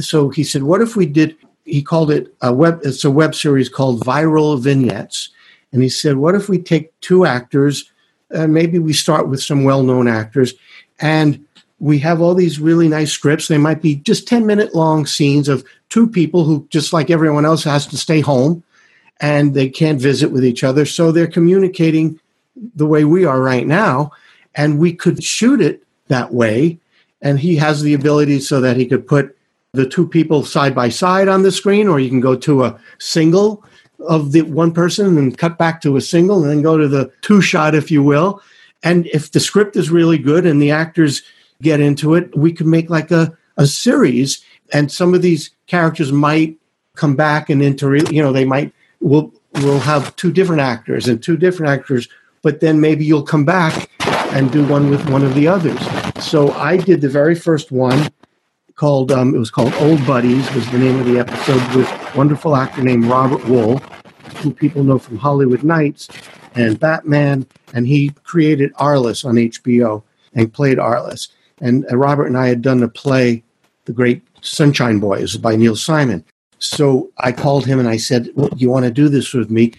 So 0.00 0.30
he 0.30 0.44
said, 0.44 0.62
What 0.62 0.80
if 0.80 0.96
we 0.96 1.06
did? 1.06 1.36
He 1.64 1.82
called 1.82 2.10
it 2.10 2.34
a 2.40 2.52
web, 2.52 2.80
it's 2.82 3.04
a 3.04 3.10
web 3.10 3.34
series 3.34 3.68
called 3.68 4.04
Viral 4.04 4.58
Vignettes. 4.60 5.30
And 5.72 5.82
he 5.82 5.88
said, 5.88 6.16
What 6.16 6.34
if 6.34 6.48
we 6.48 6.58
take 6.58 6.98
two 7.00 7.26
actors? 7.26 7.89
And 8.30 8.54
maybe 8.54 8.78
we 8.78 8.92
start 8.92 9.28
with 9.28 9.42
some 9.42 9.64
well-known 9.64 10.08
actors. 10.08 10.54
And 11.00 11.44
we 11.78 11.98
have 12.00 12.20
all 12.20 12.34
these 12.34 12.60
really 12.60 12.88
nice 12.88 13.10
scripts. 13.10 13.48
They 13.48 13.58
might 13.58 13.82
be 13.82 13.96
just 13.96 14.28
10 14.28 14.46
minute 14.46 14.74
long 14.74 15.06
scenes 15.06 15.48
of 15.48 15.64
two 15.88 16.06
people 16.08 16.44
who 16.44 16.66
just 16.70 16.92
like 16.92 17.10
everyone 17.10 17.46
else 17.46 17.64
has 17.64 17.86
to 17.88 17.96
stay 17.96 18.20
home 18.20 18.62
and 19.20 19.54
they 19.54 19.68
can't 19.68 20.00
visit 20.00 20.30
with 20.30 20.44
each 20.44 20.62
other. 20.62 20.84
So 20.84 21.10
they're 21.10 21.26
communicating 21.26 22.20
the 22.74 22.86
way 22.86 23.04
we 23.04 23.24
are 23.24 23.40
right 23.40 23.66
now 23.66 24.12
and 24.54 24.78
we 24.78 24.92
could 24.92 25.24
shoot 25.24 25.60
it 25.60 25.82
that 26.08 26.32
way. 26.32 26.78
And 27.22 27.38
he 27.38 27.56
has 27.56 27.82
the 27.82 27.94
ability 27.94 28.40
so 28.40 28.60
that 28.60 28.76
he 28.76 28.86
could 28.86 29.06
put 29.06 29.36
the 29.72 29.86
two 29.86 30.06
people 30.06 30.44
side 30.44 30.74
by 30.74 30.88
side 30.88 31.28
on 31.28 31.42
the 31.42 31.52
screen 31.52 31.88
or 31.88 32.00
you 32.00 32.08
can 32.08 32.20
go 32.20 32.34
to 32.34 32.64
a 32.64 32.78
single 32.98 33.64
of 34.06 34.32
the 34.32 34.42
one 34.42 34.72
person 34.72 35.18
and 35.18 35.36
cut 35.36 35.58
back 35.58 35.80
to 35.82 35.96
a 35.96 36.00
single 36.00 36.42
and 36.42 36.50
then 36.50 36.62
go 36.62 36.76
to 36.76 36.88
the 36.88 37.12
two 37.22 37.40
shot, 37.40 37.74
if 37.74 37.90
you 37.90 38.02
will. 38.02 38.42
And 38.82 39.06
if 39.08 39.32
the 39.32 39.40
script 39.40 39.76
is 39.76 39.90
really 39.90 40.18
good 40.18 40.46
and 40.46 40.60
the 40.60 40.70
actors 40.70 41.22
get 41.62 41.80
into 41.80 42.14
it, 42.14 42.36
we 42.36 42.52
could 42.52 42.66
make 42.66 42.88
like 42.88 43.10
a, 43.10 43.36
a 43.56 43.66
series. 43.66 44.42
And 44.72 44.90
some 44.90 45.14
of 45.14 45.22
these 45.22 45.50
characters 45.66 46.12
might 46.12 46.56
come 46.96 47.16
back 47.16 47.50
and 47.50 47.62
inter, 47.62 47.96
you 47.96 48.22
know, 48.22 48.32
they 48.32 48.44
might, 48.44 48.72
we'll, 49.00 49.32
we'll 49.54 49.80
have 49.80 50.14
two 50.16 50.32
different 50.32 50.62
actors 50.62 51.08
and 51.08 51.22
two 51.22 51.36
different 51.36 51.70
actors, 51.70 52.08
but 52.42 52.60
then 52.60 52.80
maybe 52.80 53.04
you'll 53.04 53.22
come 53.22 53.44
back 53.44 53.90
and 54.32 54.50
do 54.50 54.66
one 54.66 54.90
with 54.90 55.08
one 55.10 55.24
of 55.24 55.34
the 55.34 55.46
others. 55.48 55.78
So 56.24 56.52
I 56.52 56.76
did 56.76 57.00
the 57.00 57.08
very 57.08 57.34
first 57.34 57.70
one 57.70 58.10
called 58.80 59.12
um, 59.12 59.34
it 59.34 59.38
was 59.38 59.50
called 59.50 59.74
Old 59.74 60.04
Buddies 60.06 60.50
was 60.54 60.68
the 60.70 60.78
name 60.78 60.98
of 60.98 61.04
the 61.04 61.18
episode 61.18 61.76
with 61.76 62.16
wonderful 62.16 62.56
actor 62.56 62.82
named 62.82 63.04
Robert 63.04 63.42
Wuhl, 63.42 63.78
who 64.38 64.54
people 64.54 64.82
know 64.82 64.98
from 64.98 65.18
Hollywood 65.18 65.62
Nights 65.62 66.08
and 66.54 66.80
Batman, 66.80 67.46
and 67.74 67.86
he 67.86 68.08
created 68.24 68.72
Arliss 68.76 69.22
on 69.22 69.34
HBO 69.34 70.02
and 70.32 70.50
played 70.50 70.78
Arliss. 70.78 71.28
And 71.60 71.84
uh, 71.92 71.96
Robert 71.98 72.24
and 72.24 72.38
I 72.38 72.46
had 72.46 72.62
done 72.62 72.82
a 72.82 72.88
play, 72.88 73.44
The 73.84 73.92
Great 73.92 74.22
Sunshine 74.40 74.98
Boys 74.98 75.36
by 75.36 75.56
Neil 75.56 75.76
Simon. 75.76 76.24
So 76.58 77.10
I 77.18 77.32
called 77.32 77.66
him 77.66 77.80
and 77.80 77.88
I 77.88 77.98
said, 77.98 78.30
well, 78.34 78.48
You 78.56 78.70
want 78.70 78.86
to 78.86 78.90
do 78.90 79.10
this 79.10 79.34
with 79.34 79.50
me? 79.50 79.74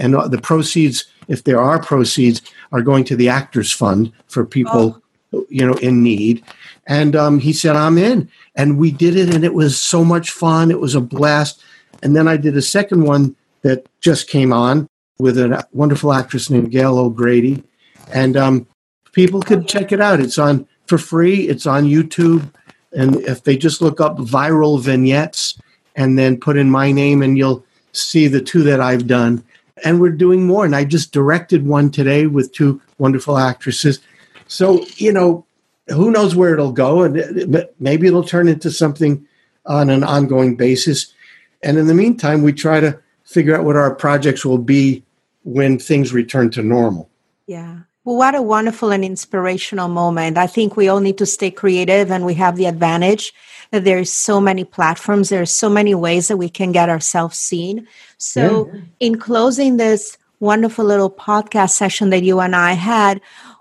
And 0.00 0.14
the 0.14 0.40
proceeds, 0.42 1.04
if 1.28 1.44
there 1.44 1.60
are 1.60 1.78
proceeds, 1.78 2.40
are 2.72 2.80
going 2.80 3.04
to 3.04 3.16
the 3.16 3.28
Actors 3.28 3.70
Fund 3.70 4.12
for 4.28 4.46
people, 4.46 4.96
oh. 4.96 5.02
You 5.48 5.66
know, 5.66 5.74
in 5.74 6.02
need. 6.02 6.44
And 6.86 7.16
um, 7.16 7.38
he 7.38 7.52
said, 7.52 7.76
I'm 7.76 7.98
in. 7.98 8.30
And 8.54 8.78
we 8.78 8.90
did 8.90 9.16
it, 9.16 9.34
and 9.34 9.44
it 9.44 9.54
was 9.54 9.78
so 9.78 10.04
much 10.04 10.30
fun. 10.30 10.70
It 10.70 10.80
was 10.80 10.94
a 10.94 11.00
blast. 11.00 11.62
And 12.02 12.14
then 12.14 12.28
I 12.28 12.36
did 12.36 12.56
a 12.56 12.62
second 12.62 13.04
one 13.04 13.34
that 13.62 13.86
just 14.00 14.28
came 14.28 14.52
on 14.52 14.88
with 15.18 15.38
a 15.38 15.66
wonderful 15.72 16.12
actress 16.12 16.50
named 16.50 16.70
Gail 16.70 16.98
O'Grady. 16.98 17.62
And 18.12 18.36
um, 18.36 18.66
people 19.12 19.40
could 19.40 19.66
check 19.66 19.92
it 19.92 20.00
out. 20.00 20.20
It's 20.20 20.38
on 20.38 20.66
for 20.86 20.98
free, 20.98 21.48
it's 21.48 21.66
on 21.66 21.84
YouTube. 21.84 22.48
And 22.92 23.16
if 23.16 23.42
they 23.42 23.56
just 23.56 23.82
look 23.82 24.00
up 24.00 24.16
viral 24.18 24.80
vignettes 24.80 25.58
and 25.96 26.18
then 26.18 26.38
put 26.38 26.56
in 26.56 26.70
my 26.70 26.92
name, 26.92 27.22
and 27.22 27.36
you'll 27.36 27.64
see 27.92 28.28
the 28.28 28.40
two 28.40 28.62
that 28.62 28.80
I've 28.80 29.06
done. 29.06 29.42
And 29.84 30.00
we're 30.00 30.10
doing 30.10 30.46
more. 30.46 30.64
And 30.64 30.76
I 30.76 30.84
just 30.84 31.12
directed 31.12 31.66
one 31.66 31.90
today 31.90 32.26
with 32.26 32.52
two 32.52 32.80
wonderful 32.98 33.36
actresses. 33.36 34.00
So, 34.48 34.84
you 34.96 35.12
know, 35.12 35.44
who 35.88 36.10
knows 36.10 36.34
where 36.34 36.52
it'll 36.52 36.72
go? 36.72 37.02
And 37.02 37.68
maybe 37.78 38.06
it'll 38.06 38.24
turn 38.24 38.48
into 38.48 38.70
something 38.70 39.26
on 39.64 39.90
an 39.90 40.04
ongoing 40.04 40.56
basis. 40.56 41.12
And 41.62 41.78
in 41.78 41.86
the 41.86 41.94
meantime, 41.94 42.42
we 42.42 42.52
try 42.52 42.80
to 42.80 42.98
figure 43.24 43.56
out 43.56 43.64
what 43.64 43.76
our 43.76 43.94
projects 43.94 44.44
will 44.44 44.58
be 44.58 45.02
when 45.44 45.78
things 45.78 46.12
return 46.12 46.50
to 46.50 46.62
normal. 46.62 47.08
Yeah. 47.46 47.80
Well, 48.04 48.16
what 48.16 48.36
a 48.36 48.42
wonderful 48.42 48.92
and 48.92 49.04
inspirational 49.04 49.88
moment. 49.88 50.38
I 50.38 50.46
think 50.46 50.76
we 50.76 50.88
all 50.88 51.00
need 51.00 51.18
to 51.18 51.26
stay 51.26 51.50
creative 51.50 52.10
and 52.12 52.24
we 52.24 52.34
have 52.34 52.56
the 52.56 52.66
advantage 52.66 53.34
that 53.72 53.82
there's 53.82 54.12
so 54.12 54.40
many 54.40 54.62
platforms, 54.62 55.28
there's 55.28 55.50
so 55.50 55.68
many 55.68 55.92
ways 55.92 56.28
that 56.28 56.36
we 56.36 56.48
can 56.48 56.70
get 56.70 56.88
ourselves 56.88 57.36
seen. 57.36 57.86
So, 58.16 58.70
yeah. 58.72 58.80
in 59.00 59.18
closing 59.18 59.76
this 59.76 60.18
wonderful 60.38 60.84
little 60.84 61.10
podcast 61.10 61.70
session 61.70 62.10
that 62.10 62.22
you 62.22 62.38
and 62.38 62.54
I 62.54 62.74
had, 62.74 63.20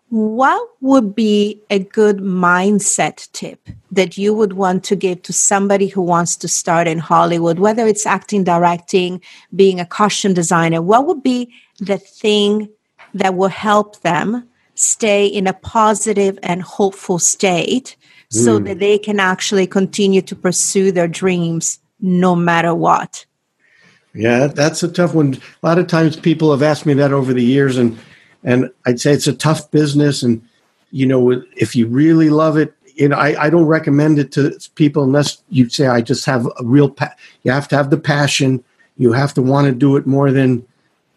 what 0.09 0.69
would 0.81 1.15
be 1.15 1.61
a 1.69 1.79
good 1.79 2.17
mindset 2.17 3.31
tip 3.31 3.67
that 3.91 4.17
you 4.17 4.33
would 4.33 4.53
want 4.53 4.83
to 4.85 4.95
give 4.95 5.21
to 5.23 5.33
somebody 5.33 5.87
who 5.87 6.01
wants 6.01 6.35
to 6.37 6.47
start 6.47 6.87
in 6.87 6.99
Hollywood, 6.99 7.59
whether 7.59 7.87
it's 7.87 8.05
acting, 8.05 8.43
directing, 8.43 9.21
being 9.55 9.79
a 9.79 9.85
costume 9.85 10.33
designer? 10.33 10.81
What 10.81 11.07
would 11.07 11.23
be 11.23 11.51
the 11.79 11.97
thing 11.97 12.69
that 13.13 13.35
will 13.35 13.49
help 13.49 14.01
them 14.01 14.47
stay 14.75 15.25
in 15.25 15.47
a 15.47 15.53
positive 15.53 16.37
and 16.43 16.61
hopeful 16.61 17.17
state 17.17 17.95
mm. 18.31 18.43
so 18.43 18.57
hmm. 18.57 18.65
that 18.65 18.79
they 18.79 18.97
can 18.97 19.19
actually 19.19 19.65
continue 19.65 20.21
to 20.21 20.35
pursue 20.35 20.91
their 20.91 21.07
dreams 21.07 21.79
no 21.99 22.35
matter 22.35 22.75
what? 22.75 23.25
Yeah, 24.13 24.47
that's 24.47 24.83
a 24.83 24.91
tough 24.91 25.13
one. 25.13 25.37
A 25.61 25.65
lot 25.65 25.79
of 25.79 25.87
times 25.87 26.15
people 26.15 26.51
have 26.51 26.61
asked 26.61 26.85
me 26.85 26.93
that 26.95 27.11
over 27.11 27.33
the 27.33 27.43
years, 27.43 27.77
and 27.77 27.97
and 28.45 28.71
I'd 28.85 29.01
say 29.01 29.11
it's 29.11 29.27
a 29.27 29.33
tough 29.33 29.69
business. 29.71 30.23
And 30.23 30.41
you 30.91 31.05
know, 31.05 31.43
if 31.57 31.75
you 31.75 31.87
really 31.87 32.29
love 32.29 32.55
it, 32.55 32.73
you 32.95 33.09
know, 33.09 33.17
I, 33.17 33.45
I 33.45 33.49
don't 33.49 33.65
recommend 33.65 34.19
it 34.19 34.31
to 34.33 34.57
people 34.75 35.03
unless 35.03 35.43
you 35.49 35.67
say 35.67 35.87
I 35.87 35.99
just 35.99 36.25
have 36.25 36.45
a 36.45 36.63
real. 36.63 36.89
Pa- 36.89 37.15
you 37.43 37.51
have 37.51 37.67
to 37.69 37.75
have 37.75 37.89
the 37.89 37.97
passion. 37.97 38.63
You 38.97 39.11
have 39.11 39.33
to 39.33 39.41
want 39.41 39.67
to 39.67 39.73
do 39.73 39.97
it 39.97 40.07
more 40.07 40.31
than 40.31 40.65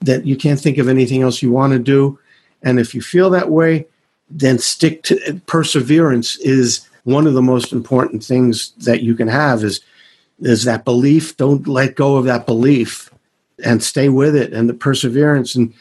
that. 0.01 0.27
You 0.27 0.37
can't 0.37 0.59
think 0.59 0.79
of 0.79 0.88
anything 0.88 1.23
else 1.23 1.43
you 1.43 1.53
want 1.53 1.75
to 1.75 1.79
do. 1.79 2.19
And 2.64 2.81
if 2.81 2.93
you 2.95 3.01
feel 3.01 3.31
that 3.31 3.51
way, 3.51 3.87
then 4.29 4.59
stick 4.59 5.05
to 5.05 5.41
perseverance 5.47 6.37
is 6.41 6.88
one 7.05 7.27
of 7.27 7.35
the 7.35 7.43
most 7.43 7.73
important 7.73 8.25
things 8.25 8.73
that 8.79 9.03
you 9.03 9.14
can 9.14 9.29
have 9.29 9.62
is 9.62 9.81
is 10.41 10.64
that 10.64 10.85
belief 10.85 11.37
don't 11.37 11.67
let 11.67 11.97
go 11.97 12.17
of 12.17 12.25
that 12.25 12.47
belief 12.47 13.11
and 13.64 13.83
stay 13.83 14.09
with 14.09 14.37
it 14.37 14.53
and 14.53 14.69
the 14.69 14.75
perseverance 14.75 15.55
and 15.55 15.73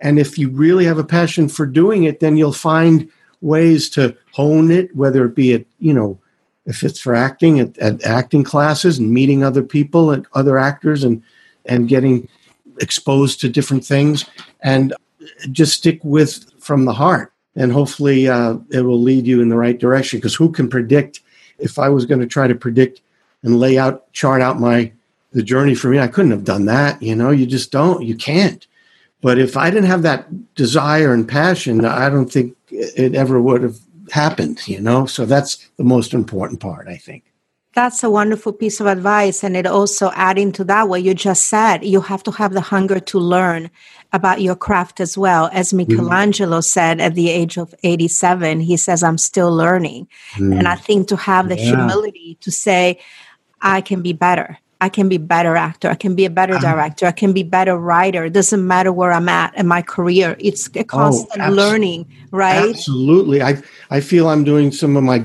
and 0.00 0.18
if 0.18 0.38
you 0.38 0.48
really 0.48 0.84
have 0.84 0.98
a 0.98 1.04
passion 1.04 1.48
for 1.48 1.66
doing 1.66 2.04
it, 2.04 2.20
then 2.20 2.36
you'll 2.36 2.52
find 2.52 3.10
ways 3.40 3.88
to 3.90 4.16
hone 4.32 4.70
it, 4.70 4.94
whether 4.94 5.24
it 5.24 5.34
be 5.34 5.54
at, 5.54 5.64
you 5.78 5.92
know, 5.92 6.18
if 6.66 6.82
it's 6.82 7.00
for 7.00 7.14
acting 7.14 7.60
at, 7.60 7.76
at 7.78 8.02
acting 8.04 8.44
classes 8.44 8.98
and 8.98 9.12
meeting 9.12 9.42
other 9.42 9.62
people 9.62 10.10
and 10.10 10.26
other 10.34 10.58
actors 10.58 11.04
and 11.04 11.22
and 11.66 11.88
getting 11.88 12.28
exposed 12.80 13.40
to 13.40 13.48
different 13.48 13.84
things. 13.84 14.24
And 14.62 14.94
just 15.52 15.74
stick 15.74 16.00
with 16.02 16.50
from 16.60 16.84
the 16.84 16.92
heart. 16.92 17.32
And 17.56 17.72
hopefully 17.72 18.28
uh, 18.28 18.56
it 18.70 18.82
will 18.82 19.00
lead 19.00 19.26
you 19.26 19.42
in 19.42 19.48
the 19.48 19.56
right 19.56 19.78
direction. 19.78 20.18
Because 20.18 20.34
who 20.34 20.50
can 20.50 20.68
predict? 20.68 21.20
If 21.58 21.78
i 21.78 21.90
was 21.90 22.06
going 22.06 22.20
to 22.20 22.26
try 22.26 22.46
to 22.46 22.54
predict 22.54 23.02
and 23.42 23.60
lay 23.60 23.76
out 23.76 24.10
chart 24.14 24.40
out 24.40 24.58
my 24.58 24.90
the 25.32 25.42
journey 25.42 25.74
for 25.74 25.88
me 25.88 25.98
i 25.98 26.08
couldn't 26.08 26.30
have 26.30 26.44
done 26.44 26.64
that 26.64 27.00
you 27.02 27.14
know? 27.14 27.30
You 27.30 27.44
just 27.46 27.70
don't. 27.70 28.02
You 28.02 28.14
can't 28.14 28.66
but 29.22 29.38
if 29.38 29.56
I 29.56 29.70
didn't 29.70 29.88
have 29.88 30.02
that 30.02 30.54
desire 30.54 31.12
and 31.12 31.28
passion, 31.28 31.84
I 31.84 32.08
don't 32.08 32.32
think 32.32 32.56
it 32.70 33.14
ever 33.14 33.40
would 33.40 33.62
have 33.62 33.78
happened, 34.10 34.66
you 34.66 34.80
know? 34.80 35.06
So 35.06 35.26
that's 35.26 35.68
the 35.76 35.84
most 35.84 36.14
important 36.14 36.60
part, 36.60 36.88
I 36.88 36.96
think. 36.96 37.24
That's 37.72 38.02
a 38.02 38.10
wonderful 38.10 38.52
piece 38.52 38.80
of 38.80 38.86
advice. 38.86 39.44
And 39.44 39.56
it 39.56 39.66
also 39.66 40.10
adding 40.14 40.50
to 40.52 40.64
that, 40.64 40.88
what 40.88 41.04
you 41.04 41.14
just 41.14 41.46
said, 41.46 41.84
you 41.84 42.00
have 42.00 42.22
to 42.24 42.32
have 42.32 42.52
the 42.52 42.60
hunger 42.60 42.98
to 42.98 43.18
learn 43.18 43.70
about 44.12 44.40
your 44.40 44.56
craft 44.56 45.00
as 45.00 45.16
well. 45.16 45.48
As 45.52 45.68
mm-hmm. 45.68 45.92
Michelangelo 45.92 46.58
mm. 46.58 46.64
said 46.64 47.00
at 47.00 47.14
the 47.14 47.30
age 47.30 47.58
of 47.58 47.72
87, 47.84 48.60
he 48.60 48.76
says, 48.76 49.04
I'm 49.04 49.18
still 49.18 49.54
learning. 49.54 50.08
Mm. 50.34 50.58
And 50.58 50.66
I 50.66 50.74
think 50.74 51.06
to 51.08 51.16
have 51.16 51.48
the 51.48 51.56
yeah. 51.56 51.76
humility 51.76 52.38
to 52.40 52.50
say, 52.50 52.98
I 53.60 53.82
can 53.82 54.02
be 54.02 54.14
better. 54.14 54.58
I 54.80 54.88
can 54.88 55.08
be 55.08 55.18
better 55.18 55.56
actor. 55.56 55.88
I 55.88 55.94
can 55.94 56.14
be 56.14 56.24
a 56.24 56.30
better 56.30 56.54
uh-huh. 56.54 56.72
director. 56.72 57.06
I 57.06 57.12
can 57.12 57.32
be 57.32 57.42
better 57.42 57.76
writer. 57.76 58.24
It 58.24 58.32
doesn't 58.32 58.66
matter 58.66 58.92
where 58.92 59.12
I'm 59.12 59.28
at 59.28 59.54
in 59.56 59.66
my 59.66 59.82
career. 59.82 60.36
It's 60.38 60.68
a 60.74 60.80
oh, 60.80 60.84
constant 60.84 61.42
oh, 61.42 61.50
learning, 61.50 62.06
right? 62.30 62.70
Absolutely. 62.70 63.42
I 63.42 63.62
I 63.90 64.00
feel 64.00 64.28
I'm 64.28 64.44
doing 64.44 64.72
some 64.72 64.96
of 64.96 65.02
my 65.02 65.22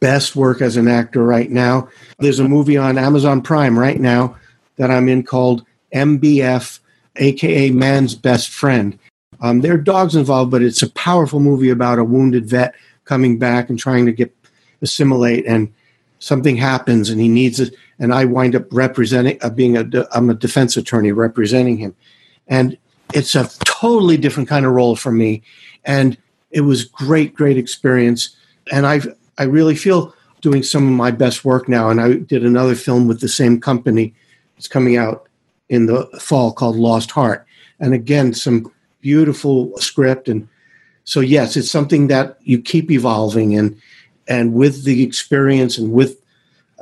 best 0.00 0.36
work 0.36 0.60
as 0.60 0.76
an 0.76 0.88
actor 0.88 1.24
right 1.24 1.50
now. 1.50 1.88
There's 2.18 2.38
a 2.38 2.48
movie 2.48 2.76
on 2.76 2.98
Amazon 2.98 3.40
Prime 3.40 3.78
right 3.78 4.00
now 4.00 4.36
that 4.76 4.90
I'm 4.90 5.08
in 5.08 5.22
called 5.22 5.64
MBF, 5.94 6.78
aka 7.16 7.70
Man's 7.70 8.14
Best 8.14 8.50
Friend. 8.50 8.98
Um, 9.40 9.60
there 9.60 9.74
are 9.74 9.78
dogs 9.78 10.16
involved, 10.16 10.50
but 10.50 10.62
it's 10.62 10.82
a 10.82 10.90
powerful 10.90 11.40
movie 11.40 11.70
about 11.70 11.98
a 11.98 12.04
wounded 12.04 12.46
vet 12.46 12.74
coming 13.04 13.38
back 13.38 13.70
and 13.70 13.78
trying 13.78 14.04
to 14.06 14.12
get 14.12 14.34
assimilate 14.82 15.46
and 15.46 15.72
something 16.18 16.56
happens 16.56 17.10
and 17.10 17.20
he 17.20 17.28
needs 17.28 17.60
it 17.60 17.74
and 17.98 18.12
i 18.12 18.24
wind 18.24 18.54
up 18.54 18.64
representing 18.72 19.38
uh, 19.42 19.50
being 19.50 19.76
a 19.76 20.06
i'm 20.12 20.30
a 20.30 20.34
defense 20.34 20.76
attorney 20.76 21.12
representing 21.12 21.76
him. 21.76 21.94
And 22.48 22.78
it's 23.14 23.34
a 23.34 23.48
totally 23.64 24.16
different 24.16 24.48
kind 24.48 24.66
of 24.66 24.72
role 24.72 24.96
for 24.96 25.12
me 25.12 25.42
and 25.84 26.16
it 26.50 26.62
was 26.62 26.84
great 26.84 27.34
great 27.34 27.56
experience. 27.56 28.36
And 28.72 28.86
i 28.86 29.00
i 29.38 29.44
really 29.44 29.76
feel 29.76 30.14
doing 30.40 30.62
some 30.62 30.86
of 30.86 30.92
my 30.92 31.10
best 31.10 31.44
work 31.44 31.68
now 31.68 31.90
and 31.90 32.00
i 32.00 32.14
did 32.14 32.44
another 32.44 32.74
film 32.74 33.08
with 33.08 33.20
the 33.20 33.28
same 33.28 33.60
company 33.60 34.14
it's 34.56 34.68
coming 34.68 34.96
out 34.96 35.28
in 35.68 35.86
the 35.86 36.06
fall 36.18 36.52
called 36.52 36.76
lost 36.76 37.10
heart. 37.10 37.46
And 37.80 37.94
again 37.94 38.34
some 38.34 38.72
beautiful 39.00 39.76
script 39.78 40.28
and 40.28 40.48
so 41.04 41.20
yes 41.20 41.56
it's 41.56 41.70
something 41.70 42.08
that 42.08 42.38
you 42.42 42.60
keep 42.60 42.90
evolving 42.90 43.56
and 43.56 43.80
and 44.28 44.54
with 44.54 44.84
the 44.84 45.02
experience 45.02 45.78
and 45.78 45.92
with 45.92 46.20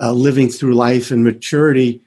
uh, 0.01 0.13
living 0.13 0.49
through 0.49 0.75
life 0.75 1.11
and 1.11 1.25
maturity, 1.25 2.03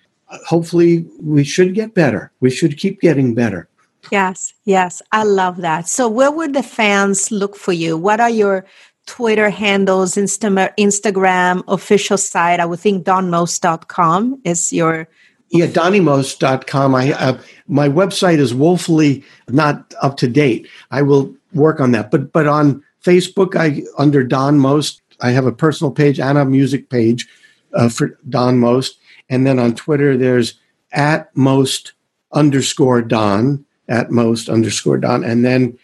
hopefully 0.47 1.05
we 1.21 1.43
should 1.43 1.73
get 1.73 1.93
better. 1.93 2.31
We 2.39 2.51
should 2.51 2.77
keep 2.77 3.01
getting 3.01 3.33
better. 3.33 3.67
Yes, 4.11 4.53
yes, 4.65 5.01
I 5.11 5.23
love 5.23 5.57
that. 5.57 5.87
So, 5.87 6.07
where 6.07 6.31
would 6.31 6.53
the 6.53 6.63
fans 6.63 7.31
look 7.31 7.55
for 7.55 7.73
you? 7.73 7.97
What 7.97 8.19
are 8.19 8.29
your 8.29 8.65
Twitter 9.05 9.49
handles, 9.49 10.15
Insta- 10.15 10.73
Instagram, 10.79 11.63
official 11.67 12.17
site? 12.17 12.59
I 12.59 12.65
would 12.65 12.79
think 12.79 13.05
donmost.com 13.05 14.41
is 14.43 14.71
your. 14.73 15.07
Yeah, 15.51 15.65
donnymost.com. 15.65 16.95
I, 16.95 17.13
uh, 17.13 17.39
my 17.67 17.89
website 17.89 18.37
is 18.37 18.53
woefully 18.53 19.23
not 19.49 19.93
up 20.01 20.15
to 20.17 20.27
date. 20.27 20.67
I 20.91 21.01
will 21.01 21.35
work 21.53 21.79
on 21.79 21.91
that. 21.91 22.09
But 22.09 22.31
but 22.31 22.47
on 22.47 22.83
Facebook, 23.03 23.55
I 23.55 23.83
under 23.97 24.23
Don 24.23 24.59
Most, 24.59 25.01
I 25.21 25.31
have 25.31 25.45
a 25.45 25.51
personal 25.51 25.91
page 25.91 26.19
and 26.19 26.37
a 26.37 26.45
music 26.45 26.89
page 26.89 27.27
uh, 27.73 27.89
for 27.89 28.17
Don 28.29 28.59
Most. 28.59 28.99
And 29.29 29.45
then 29.45 29.59
on 29.59 29.75
Twitter, 29.75 30.17
there's 30.17 30.55
at 30.91 31.35
most 31.35 31.93
underscore 32.31 33.01
Don, 33.01 33.65
at 33.87 34.11
most 34.11 34.49
underscore 34.49 34.97
Don. 34.97 35.23
And 35.23 35.45
then 35.45 35.77